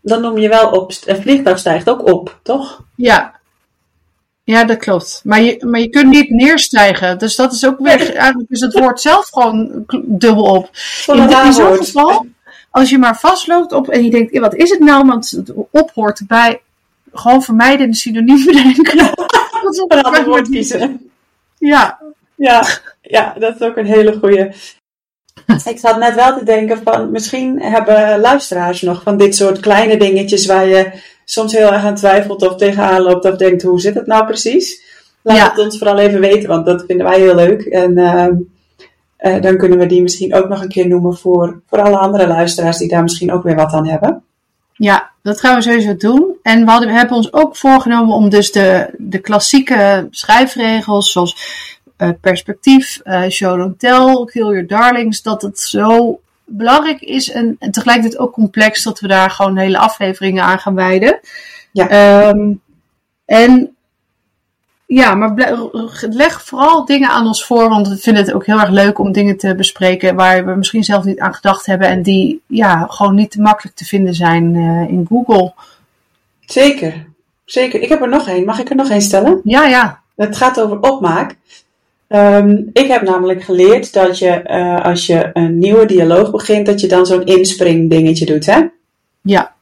dan 0.00 0.20
noem 0.20 0.38
je 0.38 0.48
wel 0.48 0.70
op. 0.70 0.92
Een 1.06 1.22
vliegtuig 1.22 1.58
stijgt 1.58 1.88
ook 1.88 2.08
op, 2.12 2.38
toch? 2.42 2.82
Ja. 2.94 3.37
Ja, 4.48 4.64
dat 4.64 4.76
klopt. 4.76 5.20
Maar 5.24 5.40
je, 5.40 5.66
maar 5.66 5.80
je 5.80 5.88
kunt 5.88 6.08
niet 6.08 6.30
neerstijgen. 6.30 7.18
Dus 7.18 7.36
dat 7.36 7.52
is 7.52 7.66
ook 7.66 7.78
weg. 7.78 8.12
Eigenlijk 8.12 8.50
is 8.50 8.60
het 8.60 8.78
woord 8.78 9.00
zelf 9.00 9.28
gewoon 9.28 9.84
dubbel 10.04 10.44
op. 10.44 10.70
In, 11.06 11.30
in 11.44 11.52
zo'n 11.52 11.76
geval, 11.76 12.26
als 12.70 12.90
je 12.90 12.98
maar 12.98 13.18
vastloopt 13.18 13.72
op 13.72 13.88
en 13.88 14.04
je 14.04 14.10
denkt, 14.10 14.32
eh, 14.32 14.40
wat 14.40 14.54
is 14.54 14.70
het 14.70 14.78
nou? 14.78 15.06
Want 15.06 15.30
het 15.30 15.52
op 15.70 15.90
hoort 15.94 16.18
erbij. 16.18 16.60
Gewoon 17.12 17.42
vermijden 17.42 17.86
en 17.86 17.94
synoniem 17.94 18.44
bedenken. 18.44 18.96
Dat 19.62 19.74
is 19.74 19.80
ook 19.80 19.92
Een 19.92 20.02
ander 20.02 20.24
woord 20.24 20.48
kiezen. 20.48 21.10
Ja, 21.58 21.98
Ja, 22.34 22.66
ja, 23.00 23.34
dat 23.38 23.54
is 23.54 23.66
ook 23.66 23.76
een 23.76 23.86
hele 23.86 24.18
goeie. 24.18 24.48
Ik 25.72 25.78
zat 25.78 25.98
net 25.98 26.14
wel 26.14 26.38
te 26.38 26.44
denken 26.44 26.82
van, 26.84 27.10
misschien 27.10 27.62
hebben 27.62 28.20
luisteraars 28.20 28.82
nog 28.82 29.02
van 29.02 29.16
dit 29.16 29.36
soort 29.36 29.60
kleine 29.60 29.96
dingetjes 29.96 30.46
waar 30.46 30.66
je 30.66 31.16
soms 31.30 31.52
heel 31.52 31.72
erg 31.72 31.84
aan 31.84 31.94
twijfelt 31.94 32.42
of 32.48 32.56
tegenaan 32.56 33.02
loopt 33.02 33.24
of 33.24 33.36
denkt 33.36 33.62
hoe 33.62 33.80
zit 33.80 33.94
het 33.94 34.06
nou 34.06 34.26
precies. 34.26 34.82
Laat 35.22 35.36
Ja. 35.36 35.48
het 35.50 35.58
ons 35.58 35.78
vooral 35.78 35.98
even 35.98 36.20
weten, 36.20 36.48
want 36.48 36.66
dat 36.66 36.84
vinden 36.86 37.06
wij 37.06 37.18
heel 37.20 37.34
leuk. 37.34 37.62
En 37.62 37.98
ehm, 37.98 38.34
eh, 39.16 39.42
dan 39.42 39.56
kunnen 39.56 39.78
we 39.78 39.86
die 39.86 40.02
misschien 40.02 40.34
ook 40.34 40.48
nog 40.48 40.62
een 40.62 40.68
keer 40.68 40.88
noemen 40.88 41.16
voor, 41.16 41.60
voor 41.68 41.82
alle 41.82 41.96
andere 41.96 42.26
luisteraars 42.26 42.78
die 42.78 42.88
daar 42.88 43.02
misschien 43.02 43.32
ook 43.32 43.42
weer 43.42 43.54
wat 43.56 43.72
aan 43.72 43.86
hebben. 43.88 44.22
Ja, 44.72 45.10
dat 45.22 45.40
gaan 45.40 45.54
we 45.56 45.62
sowieso 45.62 45.96
doen. 45.96 46.36
En 46.42 46.64
we, 46.64 46.70
hadden, 46.70 46.88
we 46.88 46.94
hebben 46.94 47.16
ons 47.16 47.32
ook 47.32 47.56
voorgenomen 47.56 48.14
om 48.14 48.28
dus 48.28 48.52
de, 48.52 48.94
de 48.98 49.18
klassieke 49.18 50.06
schrijfregels, 50.10 51.12
zoals 51.12 51.36
eh, 51.96 52.08
perspectief, 52.20 53.00
eh, 53.04 53.28
show 53.28 53.58
don't 53.58 53.78
tell, 53.78 54.24
kill 54.24 54.46
your 54.46 54.66
darlings, 54.66 55.22
dat 55.22 55.42
het 55.42 55.58
zo 55.58 56.20
belangrijk 56.48 57.00
is 57.00 57.30
en, 57.30 57.56
en 57.58 57.70
tegelijkertijd 57.70 58.18
ook 58.18 58.32
complex 58.32 58.82
dat 58.82 59.00
we 59.00 59.08
daar 59.08 59.30
gewoon 59.30 59.56
hele 59.56 59.78
afleveringen 59.78 60.42
aan 60.42 60.58
gaan 60.58 60.74
wijden. 60.74 61.20
Ja. 61.72 61.88
Ehm, 61.88 62.52
en 63.24 63.76
ja, 64.86 65.14
maar 65.14 65.32
leg 66.00 66.44
vooral 66.44 66.84
dingen 66.84 67.08
aan 67.08 67.26
ons 67.26 67.44
voor, 67.44 67.68
want 67.68 67.88
we 67.88 67.96
vinden 67.96 68.24
het 68.24 68.32
ook 68.32 68.46
heel 68.46 68.60
erg 68.60 68.70
leuk 68.70 68.98
om 68.98 69.12
dingen 69.12 69.36
te 69.36 69.54
bespreken 69.54 70.14
waar 70.14 70.46
we 70.46 70.54
misschien 70.54 70.84
zelf 70.84 71.04
niet 71.04 71.18
aan 71.18 71.34
gedacht 71.34 71.66
hebben 71.66 71.88
en 71.88 72.02
die 72.02 72.42
ja, 72.46 72.86
gewoon 72.88 73.14
niet 73.14 73.36
makkelijk 73.36 73.76
te 73.76 73.84
vinden 73.84 74.14
zijn 74.14 74.54
eh, 74.54 74.92
in 74.92 75.06
Google. 75.08 75.52
Zeker, 76.40 77.06
zeker. 77.44 77.80
Ik 77.82 77.88
heb 77.88 78.00
er 78.00 78.08
nog 78.08 78.28
één. 78.28 78.44
Mag 78.44 78.58
ik 78.58 78.70
er 78.70 78.76
nog 78.76 78.90
één 78.90 79.02
stellen? 79.02 79.40
Ja, 79.44 79.64
ja. 79.64 80.00
Het 80.16 80.36
gaat 80.36 80.60
over 80.60 80.80
opmaak. 80.80 81.36
Ehm, 82.08 82.62
ik 82.72 82.86
heb 82.86 83.02
namelijk 83.02 83.42
geleerd 83.42 83.92
dat 83.92 84.18
je 84.18 84.30
eh, 84.30 84.84
als 84.84 85.06
je 85.06 85.30
een 85.32 85.58
nieuwe 85.58 85.86
dialoog 85.86 86.30
begint, 86.30 86.66
dat 86.66 86.80
je 86.80 86.86
dan 86.86 87.06
zo'n 87.06 87.24
inspring 87.24 87.90
dingetje 87.90 88.26
doet. 88.26 88.46
Hè? 88.46 88.60
Ja. 89.22 89.54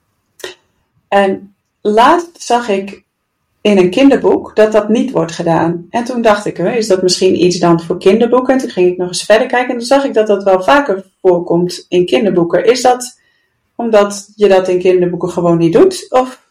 En 1.09 1.55
laatst 1.81 2.43
zag 2.43 2.69
ik 2.69 3.05
in 3.61 3.79
een 3.79 3.91
kinderboek 3.91 4.57
dat 4.57 4.73
dat 4.73 4.89
niet 4.89 5.11
wordt 5.11 5.33
gedaan. 5.33 5.87
En 5.91 6.05
toen 6.05 6.23
dacht 6.23 6.47
ik, 6.47 6.59
is 6.59 6.87
dat 6.87 7.03
misschien 7.03 7.45
iets 7.45 7.59
dan 7.59 7.81
voor 7.81 7.99
kinderboeken? 7.99 8.55
En 8.55 8.61
toen 8.61 8.71
ging 8.71 8.91
ik 8.91 8.97
nog 8.97 9.09
eens 9.09 9.25
verder 9.25 9.47
kijken 9.47 9.69
en 9.69 9.79
toen 9.79 9.87
zag 9.87 10.05
ik 10.05 10.15
dat 10.15 10.27
dat 10.27 10.43
wel 10.43 10.63
vaker 10.63 11.05
voorkomt 11.21 11.85
in 11.89 12.07
kinderboeken. 12.07 12.65
Is 12.65 12.83
dat 12.83 13.21
omdat 13.75 14.29
je 14.35 14.49
dat 14.49 14.69
in 14.69 14.79
kinderboeken 14.79 15.29
gewoon 15.29 15.59
niet 15.59 15.73
doet? 15.73 16.07
Of 16.09 16.45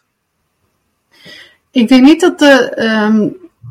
Ik 1.70 1.88
denk 1.88 2.02
niet 2.02 2.20
dat, 2.20 2.38
de, 2.38 2.70
ehm, 2.74 3.28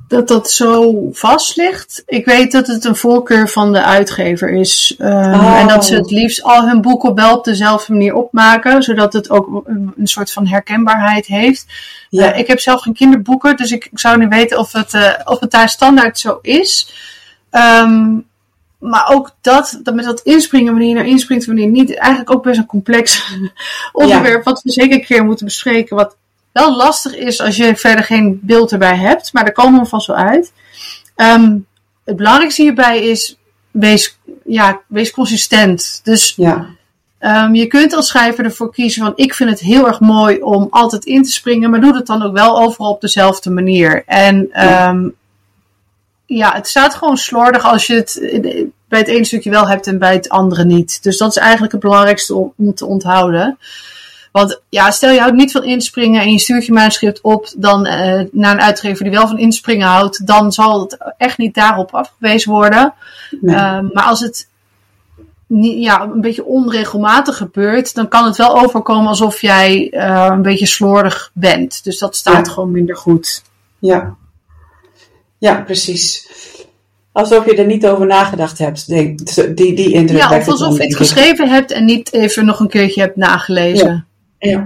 dat 0.07 0.27
dat 0.27 0.51
zo 0.51 0.93
vast 1.11 1.55
ligt. 1.55 2.03
Ik 2.05 2.25
weet 2.25 2.51
dat 2.51 2.67
het 2.67 2.85
een 2.85 2.95
voorkeur 2.95 3.49
van 3.49 3.73
de 3.73 3.83
uitgever 3.83 4.49
is. 4.49 4.95
Ehm, 4.97 5.33
Oh. 5.33 5.59
En 5.59 5.67
dat 5.67 5.85
ze 5.85 5.95
het 5.95 6.11
liefst 6.11 6.43
al 6.43 6.67
hun 6.67 6.81
boeken 6.81 7.15
wel 7.15 7.37
op 7.37 7.43
dezelfde 7.43 7.91
manier 7.93 8.13
opmaken, 8.13 8.83
zodat 8.83 9.13
het 9.13 9.29
ook 9.29 9.61
een, 9.65 9.93
een 9.97 10.07
soort 10.07 10.31
van 10.31 10.47
herkenbaarheid 10.47 11.25
heeft. 11.25 11.65
ja, 12.09 12.31
Eh, 12.31 12.39
ik 12.39 12.47
heb 12.47 12.59
zelf 12.59 12.81
geen 12.81 12.93
kinderboeken, 12.93 13.57
dus 13.57 13.71
ik, 13.71 13.85
ik 13.91 13.99
zou 13.99 14.17
niet 14.17 14.29
weten 14.29 14.59
of 14.59 14.71
het, 14.71 14.93
eh, 14.93 15.11
of 15.23 15.39
het 15.39 15.51
daar 15.51 15.69
standaard 15.69 16.19
zo 16.19 16.39
is. 16.41 16.93
Ehm, 17.49 18.17
maar 18.79 19.07
ook 19.11 19.31
dat, 19.41 19.79
dat 19.83 19.95
met 19.95 20.05
dat 20.05 20.21
inspringen, 20.21 20.71
wanneer 20.71 20.89
je 20.89 20.95
nou 20.95 21.07
inspringt, 21.07 21.45
wanneer 21.45 21.67
niet, 21.67 21.97
eigenlijk 21.97 22.31
ook 22.31 22.43
best 22.43 22.57
een 22.57 22.65
complex 22.65 23.33
onderwerp, 23.91 24.43
wat 24.43 24.61
we 24.61 24.71
zeker 24.71 24.95
een 24.97 25.05
keer 25.05 25.25
moeten 25.25 25.45
bespreken. 25.45 25.95
Wat 25.95 26.15
wel 26.63 26.75
lastig 26.75 27.15
is 27.15 27.41
als 27.41 27.55
je 27.55 27.75
verder 27.75 28.03
geen 28.03 28.39
beeld 28.41 28.71
erbij 28.71 28.95
hebt, 28.95 29.33
maar 29.33 29.43
daar 29.43 29.53
komen 29.53 29.79
we 29.81 29.85
vast 29.85 30.07
wel 30.07 30.15
uit. 30.15 30.51
Ehm, 31.15 31.57
het 32.05 32.15
belangrijkste 32.15 32.61
hierbij 32.61 33.01
is, 33.03 33.37
wees, 33.71 34.17
ja, 34.45 34.81
wees 34.87 35.11
consistent. 35.11 35.99
Dus 36.03 36.33
ja, 36.37 36.65
Ehm, 37.19 37.53
je 37.53 37.67
kunt 37.67 37.93
als 37.93 38.07
schrijver 38.07 38.43
ervoor 38.45 38.71
kiezen 38.71 39.03
van 39.03 39.13
ik 39.15 39.33
vind 39.33 39.49
het 39.49 39.59
heel 39.59 39.87
erg 39.87 39.99
mooi 39.99 40.41
om 40.41 40.67
altijd 40.69 41.05
in 41.05 41.23
te 41.23 41.31
springen, 41.31 41.69
maar 41.69 41.81
doe 41.81 41.95
het 41.95 42.05
dan 42.05 42.23
ook 42.23 42.33
wel 42.33 42.57
overal 42.59 42.91
op 42.91 43.01
dezelfde 43.01 43.49
manier. 43.49 44.03
En 44.05 44.49
Ja. 44.53 44.87
ehm, 44.87 45.09
ja, 46.25 46.53
het 46.53 46.67
staat 46.67 46.95
gewoon 46.95 47.17
slordig 47.17 47.63
als 47.63 47.87
je 47.87 47.93
het 47.93 48.15
in- 48.15 48.73
bij 48.89 48.99
het 48.99 49.07
ene 49.07 49.23
stukje 49.23 49.49
wel 49.49 49.67
hebt 49.67 49.87
en 49.87 49.99
bij 49.99 50.13
het 50.13 50.29
andere 50.29 50.65
niet. 50.65 51.03
Dus 51.03 51.17
dat 51.17 51.29
is 51.29 51.37
eigenlijk 51.37 51.71
het 51.71 51.81
belangrijkste 51.81 52.35
om 52.35 52.73
te 52.75 52.85
onthouden. 52.85 53.57
Want 54.35 54.61
ja, 54.69 54.91
stel 54.91 55.11
je 55.11 55.19
houdt 55.19 55.35
niet 55.35 55.51
van 55.51 55.63
inspringen 55.63 56.21
en 56.21 56.31
je 56.31 56.39
stuurt 56.39 56.65
je 56.65 56.71
manuscript 56.73 57.21
op 57.21 57.51
dan, 57.57 57.85
eh, 57.85 58.23
naar 58.31 58.51
een 58.53 58.61
uitgever 58.61 59.03
die 59.03 59.13
wel 59.13 59.27
van 59.27 59.37
inspringen 59.37 59.87
houdt, 59.87 60.27
dan 60.27 60.51
zal 60.51 60.79
het 60.79 60.97
echt 61.17 61.37
niet 61.37 61.53
daarop 61.53 61.93
afgewezen 61.93 62.51
worden. 62.51 62.93
nee. 63.41 63.55
Ehm, 63.55 63.85
maar 63.93 64.03
als 64.03 64.19
het 64.19 64.49
niet, 65.47 65.83
ja, 65.83 66.01
een 66.01 66.21
beetje 66.21 66.45
onregelmatig 66.45 67.37
gebeurt, 67.37 67.95
dan 67.95 68.07
kan 68.07 68.25
het 68.25 68.37
wel 68.37 68.61
overkomen 68.61 69.07
alsof 69.07 69.41
jij 69.41 69.89
eh, 69.89 70.27
een 70.31 70.41
beetje 70.41 70.65
slordig 70.65 71.31
bent. 71.33 71.83
Dus 71.83 71.97
dat 71.97 72.15
staat 72.15 72.45
Ja. 72.47 72.53
gewoon 72.53 72.71
minder 72.71 72.95
goed. 72.97 73.43
ja. 73.79 74.15
Ja, 75.37 75.61
precies. 75.61 76.29
Alsof 77.11 77.45
je 77.45 77.55
er 77.55 77.65
niet 77.65 77.87
over 77.87 78.05
nagedacht 78.05 78.57
hebt. 78.57 78.87
Die, 78.87 79.15
die 79.55 79.91
indruk 79.91 80.19
Ja, 80.19 80.37
of 80.37 80.47
alsof 80.47 80.77
je 80.77 80.83
het 80.83 80.95
geschreven 80.95 81.49
hebt 81.49 81.71
en 81.71 81.85
niet 81.85 82.13
even 82.13 82.45
nog 82.45 82.59
een 82.59 82.67
keertje 82.67 83.01
hebt 83.01 83.15
nagelezen. 83.15 83.87
Ja, 83.87 84.05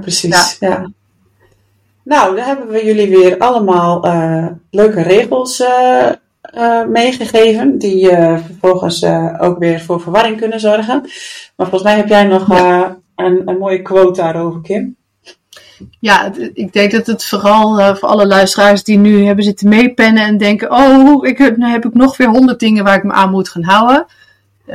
precies. 0.01 0.57
Ja. 0.59 0.91
Nou, 2.03 2.35
dan 2.35 2.45
hebben 2.45 2.67
we 2.67 2.85
jullie 2.85 3.09
weer 3.09 3.37
allemaal 3.37 4.03
eh, 4.03 4.47
leuke 4.71 5.01
regels 5.01 5.59
eh, 5.59 6.09
eh, 6.41 6.87
meegegeven, 6.87 7.77
die 7.77 8.07
vervolgens 8.45 9.05
ook 9.39 9.59
weer 9.59 9.81
voor 9.81 10.01
verwarring 10.01 10.37
kunnen 10.37 10.59
zorgen. 10.59 11.01
Maar 11.55 11.67
volgens 11.67 11.83
mij 11.83 11.95
heb 11.95 12.07
jij 12.07 12.23
nog 12.23 12.49
een, 13.15 13.41
een 13.45 13.57
mooie 13.57 13.81
quote 13.81 14.21
daarover, 14.21 14.61
Kim. 14.61 14.95
Ja, 15.99 16.31
ik 16.53 16.73
denk 16.73 16.91
dat 16.91 17.07
het 17.07 17.25
vooral 17.25 17.95
voor 17.95 18.09
alle 18.09 18.27
luisteraars 18.27 18.83
die 18.83 18.97
nu 18.97 19.25
hebben 19.25 19.43
zitten 19.43 19.69
meepennen 19.69 20.23
en 20.23 20.37
denken: 20.37 20.71
Oh, 20.71 21.27
ik, 21.27 21.37
heb- 21.37 21.57
nu 21.57 21.65
heb 21.67 21.85
ik 21.85 21.93
nog 21.93 22.17
weer 22.17 22.27
honderd 22.29 22.59
dingen 22.59 22.83
waar 22.83 22.97
ik 22.97 23.03
me 23.03 23.11
aan 23.11 23.31
moet 23.31 23.49
gaan 23.49 23.63
houden. 23.63 24.05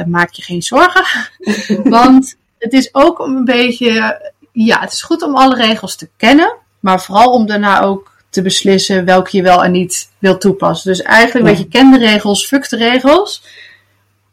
Maak 0.07 0.33
je 0.33 0.43
geen 0.43 0.62
zorgen. 0.62 1.05
Want 1.90 2.37
het 2.59 2.73
is 2.73 2.95
ook 2.95 3.19
een 3.19 3.45
beetje. 3.45 4.21
Ja, 4.55 4.81
het 4.81 4.93
is 4.93 5.03
goed 5.03 5.23
om 5.23 5.37
alle 5.37 5.57
regels 5.57 5.97
te 5.97 6.09
kennen, 6.17 6.55
maar 6.81 7.01
vooral 7.03 7.31
om 7.33 7.47
daarna 7.47 7.81
ook 7.81 8.12
te 8.31 8.43
beslissen 8.43 9.05
welke 9.05 9.37
je 9.37 9.43
wel 9.43 9.64
en 9.64 9.73
niet 9.73 10.09
wil 10.19 10.38
toepassen. 10.38 10.90
Dus 10.90 11.03
eigenlijk, 11.03 11.47
Ja. 11.47 11.53
weet 11.53 11.62
je, 11.62 11.69
ken 11.69 11.90
de 11.90 11.99
regels, 11.99 12.47
fuck 12.47 12.69
de 12.69 12.77
regels. 12.77 13.43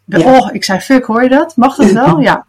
Ja. 0.05 0.19
Oh, 0.19 0.49
ik 0.53 0.63
zei 0.63 0.79
fuck, 0.79 1.05
hoor 1.05 1.23
je 1.23 1.29
dat? 1.29 1.55
Mag 1.55 1.75
dat 1.75 1.91
wel? 1.91 2.19
Ja. 2.29 2.45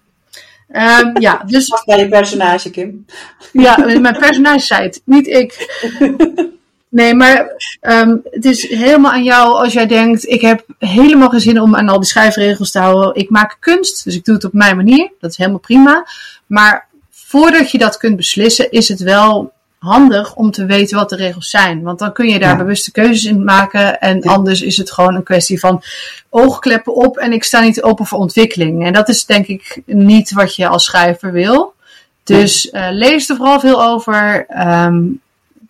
Ehm, 0.68 1.20
ja, 1.20 1.42
dus 1.46 1.82
bij 1.84 1.98
je 1.98 2.08
personage, 2.08 2.70
Kim. 2.70 3.06
ja, 3.52 3.76
mijn 3.78 4.18
personage 4.18 4.58
zei 4.66 4.82
het, 4.82 5.02
niet 5.04 5.26
ik. 5.26 5.80
Nee, 6.88 7.14
maar 7.14 7.46
ehm, 7.80 8.16
het 8.24 8.44
is 8.44 8.68
helemaal 8.68 9.12
aan 9.12 9.22
jou 9.22 9.52
als 9.54 9.72
jij 9.72 9.86
denkt: 9.86 10.28
ik 10.28 10.40
heb 10.40 10.64
helemaal 10.78 11.28
geen 11.28 11.40
zin 11.40 11.60
om 11.60 11.76
aan 11.76 11.88
al 11.88 11.98
die 12.00 12.08
schrijfregels 12.08 12.70
te 12.70 12.78
houden. 12.78 13.14
Ik 13.14 13.30
maak 13.30 13.56
kunst, 13.60 14.04
dus 14.04 14.14
ik 14.14 14.24
doe 14.24 14.34
het 14.34 14.44
op 14.44 14.52
mijn 14.52 14.76
manier. 14.76 15.12
Dat 15.20 15.30
is 15.30 15.36
helemaal 15.36 15.58
prima. 15.58 16.06
Maar 16.46 16.88
voordat 17.32 17.70
je 17.70 17.78
dat 17.78 17.96
kunt 17.96 18.16
beslissen, 18.16 18.70
is 18.70 18.88
het 18.88 19.00
wel 19.00 19.52
handig 19.78 20.34
om 20.34 20.50
te 20.50 20.64
weten 20.64 20.96
wat 20.96 21.08
de 21.08 21.16
regels 21.16 21.50
zijn. 21.50 21.82
Want 21.82 21.98
dan 21.98 22.12
kun 22.12 22.28
je 22.28 22.38
daar 22.38 22.50
Ja. 22.50 22.56
bewuste 22.56 22.90
keuzes 22.92 23.24
in 23.24 23.44
maken. 23.44 24.00
En 24.00 24.18
Ja. 24.22 24.32
anders 24.32 24.60
is 24.62 24.76
het 24.76 24.90
gewoon 24.92 25.14
een 25.14 25.22
kwestie 25.22 25.58
van 25.60 25.82
oogkleppen 26.30 26.94
op 26.94 27.16
en 27.16 27.32
ik 27.32 27.44
sta 27.44 27.60
niet 27.60 27.82
open 27.82 28.06
voor 28.06 28.18
ontwikkeling. 28.18 28.84
En 28.86 28.92
dat 28.92 29.08
is 29.08 29.24
denk 29.26 29.46
ik 29.46 29.82
niet 29.86 30.32
wat 30.32 30.56
je 30.56 30.68
als 30.68 30.84
schrijver 30.84 31.32
wil. 31.32 31.74
Dus 32.24 32.70
eh, 32.70 32.88
lees 32.90 33.28
er 33.28 33.36
vooral 33.36 33.60
veel 33.60 33.84
over. 33.84 34.46
ehm, 34.48 35.02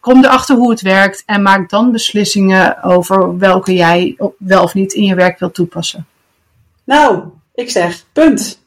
kom 0.01 0.25
erachter 0.25 0.57
hoe 0.57 0.71
het 0.71 0.81
werkt 0.81 1.23
en 1.27 1.43
maak 1.43 1.71
dan 1.71 1.93
beslissingen 1.93 2.83
over 2.83 3.39
welke 3.39 3.75
jij 3.75 4.17
wel 4.39 4.63
of 4.63 4.75
niet 4.75 4.93
in 4.93 5.05
je 5.05 5.15
werk 5.15 5.39
wilt 5.39 5.55
toepassen. 5.55 6.07
Nou, 6.85 7.23
ik 7.55 7.71
zeg 7.71 8.05
punt. 8.13 8.61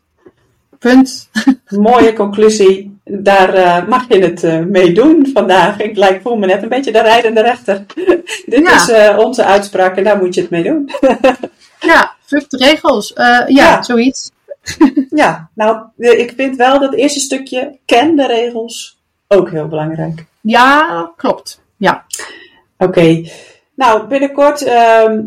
Punt. 0.79 1.29
Mooie 1.69 2.13
conclusie. 2.13 2.99
Daar 3.03 3.53
eh, 3.53 3.87
mag 3.87 4.05
je 4.07 4.19
het 4.19 4.43
eh, 4.43 4.59
mee 4.59 4.91
doen 4.93 5.29
vandaag. 5.33 5.79
Ik 5.79 5.97
lijk, 5.97 6.21
voel 6.21 6.35
me 6.37 6.45
net 6.45 6.63
een 6.63 6.69
beetje 6.69 6.91
de 6.91 7.01
rijdende 7.01 7.41
rechter. 7.41 7.85
Dit 8.45 8.67
Ja. 8.67 8.75
is 8.75 8.89
eh, 8.89 9.17
onze 9.17 9.43
uitspraak 9.43 9.97
en 9.97 10.03
daar 10.03 10.17
moet 10.17 10.33
je 10.35 10.41
het 10.41 10.49
mee 10.49 10.63
doen. 10.63 10.89
Ja, 11.79 12.15
fuck 12.25 12.49
de 12.49 12.57
regels. 12.57 13.11
Ja, 13.15 13.45
Ja. 13.47 13.83
zoiets. 13.83 14.31
Ja, 15.09 15.49
nou, 15.53 15.77
ik 15.97 16.33
vind 16.35 16.55
wel 16.55 16.79
dat 16.79 16.93
eerste 16.93 17.19
stukje, 17.19 17.77
ken 17.85 18.15
de 18.15 18.27
regels, 18.27 18.97
ook 19.27 19.49
heel 19.51 19.67
belangrijk. 19.67 20.25
Ja, 20.41 21.11
klopt. 21.17 21.61
Ja, 21.77 22.05
Oké, 22.77 23.23
nou, 23.75 24.07
binnenkort 24.07 24.61
ehm, 24.63 25.21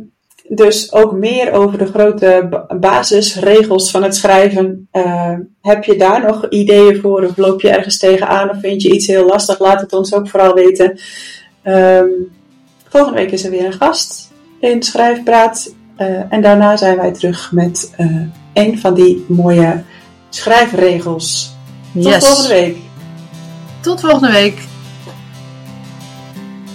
dus 0.49 0.93
ook 0.93 1.13
meer 1.13 1.53
over 1.53 1.79
de 1.79 1.87
grote 1.87 2.47
ba- 2.51 2.67
basisregels 2.81 3.91
van 3.91 4.03
het 4.03 4.17
schrijven. 4.17 4.89
Eh, 4.91 5.35
heb 5.63 5.85
je 5.85 5.97
daar 5.97 6.23
nog 6.27 6.49
ideeën 6.49 7.01
voor 7.01 7.25
of 7.25 7.37
loop 7.37 7.61
je 7.61 7.71
ergens 7.71 7.99
tegenaan 7.99 8.51
of 8.51 8.61
vind 8.61 8.83
je 8.83 8.93
iets 8.93 9.07
heel 9.07 9.27
lastig? 9.27 9.59
Laat 9.59 9.81
het 9.81 9.93
ons 9.93 10.15
ook 10.15 10.29
vooral 10.29 10.55
weten. 10.55 10.99
Ehm, 11.63 12.07
volgende 12.89 13.19
week 13.19 13.31
is 13.31 13.45
er 13.45 13.51
weer 13.51 13.65
een 13.65 13.73
gast 13.73 14.31
in 14.61 14.83
Schrijfpraat. 14.83 15.75
Eh, 15.97 16.33
en 16.33 16.43
daarna 16.43 16.77
zijn 16.77 16.97
wij 16.97 17.13
terug 17.13 17.53
met 17.53 17.93
eh, 17.97 18.07
een 18.53 18.79
van 18.79 18.95
die 18.95 19.25
mooie 19.29 19.83
schrijfregels. 20.29 21.57
Tot 21.95 22.05
yes. 22.05 22.27
volgende 22.27 22.55
week. 22.55 22.77
Tot 23.81 24.01
volgende 24.01 24.33
week. 24.33 24.63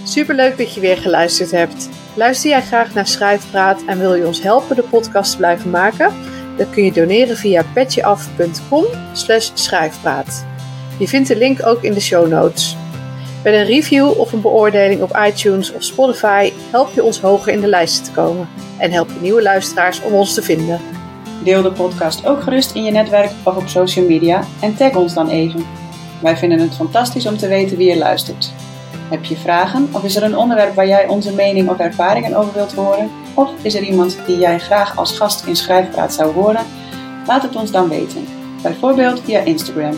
Superleuk 0.04 0.58
dat 0.58 0.74
je 0.74 0.80
weer 0.80 0.98
geluisterd 0.98 1.52
hebt. 1.52 1.90
Luister 2.16 2.50
jij 2.50 2.62
graag 2.62 2.94
naar 2.94 3.08
Schrijfpraat 3.08 3.84
en 3.86 4.00
wil 4.00 4.14
je 4.14 4.28
ons 4.28 4.42
helpen 4.42 4.76
de 4.76 4.84
podcast 4.84 5.32
te 5.32 5.38
blijven 5.38 5.70
maken? 5.70 6.14
Dan 6.58 6.70
kun 6.70 6.84
je 6.84 6.92
doneren 6.92 7.38
via 7.38 7.64
petjeaf.com 7.74 8.86
schrijfpraat. 9.54 10.46
Je 11.00 11.08
vindt 11.08 11.28
de 11.28 11.36
link 11.36 11.66
ook 11.66 11.82
in 11.82 11.94
de 11.94 12.00
show 12.00 12.28
notes. 12.28 12.78
Met 13.44 13.54
een 13.54 13.66
review 13.66 14.20
of 14.20 14.32
een 14.32 14.42
beoordeling 14.42 15.02
op 15.02 15.20
iTunes 15.28 15.74
of 15.74 15.84
Spotify 15.84 16.52
help 16.72 16.94
je 16.94 17.04
ons 17.04 17.20
hoger 17.20 17.54
in 17.54 17.62
de 17.62 17.68
lijsten 17.68 18.04
te 18.04 18.12
komen 18.12 18.48
en 18.78 18.92
help 18.92 19.10
je 19.10 19.22
nieuwe 19.22 19.42
luisteraars 19.42 20.02
om 20.02 20.14
ons 20.14 20.34
te 20.34 20.42
vinden. 20.42 20.80
Deel 21.44 21.62
de 21.62 21.72
podcast 21.72 22.26
ook 22.26 22.44
gerust 22.44 22.76
in 22.76 22.84
je 22.84 22.92
netwerk 22.92 23.32
of 23.44 23.56
op 23.56 23.68
social 23.68 24.06
media 24.06 24.44
en 24.62 24.76
tag 24.76 24.96
ons 24.96 25.14
dan 25.14 25.30
even. 25.30 25.66
Wij 26.22 26.38
vinden 26.38 26.60
het 26.60 26.76
fantastisch 26.76 27.26
om 27.26 27.38
te 27.38 27.48
weten 27.48 27.78
wie 27.78 27.90
je 27.90 27.98
luistert. 27.98 28.54
Heb 29.14 29.26
je 29.26 29.36
vragen 29.36 29.90
of 29.92 30.04
is 30.04 30.16
er 30.16 30.24
een 30.24 30.38
onderwerp 30.38 30.76
waar 30.76 30.88
jij 30.88 31.08
onze 31.08 31.34
mening 31.34 31.70
of 31.70 31.78
ervaringen 31.78 32.36
over 32.36 32.54
wilt 32.54 32.74
horen? 32.74 33.12
Of 33.34 33.50
is 33.62 33.76
er 33.76 33.84
iemand 33.84 34.18
die 34.26 34.38
jij 34.38 34.60
graag 34.60 34.98
als 34.98 35.18
gast 35.18 35.46
in 35.46 35.56
Schrijfpraat 35.56 36.14
zou 36.14 36.34
horen? 36.34 36.66
Laat 37.28 37.42
het 37.42 37.56
ons 37.56 37.72
dan 37.72 37.90
weten. 37.90 38.26
Bijvoorbeeld 38.62 39.22
via 39.22 39.40
Instagram. 39.40 39.98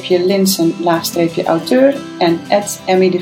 Kim-Linsen-auteur 0.00 1.96
en 2.18 2.40
Emmy. 2.84 3.20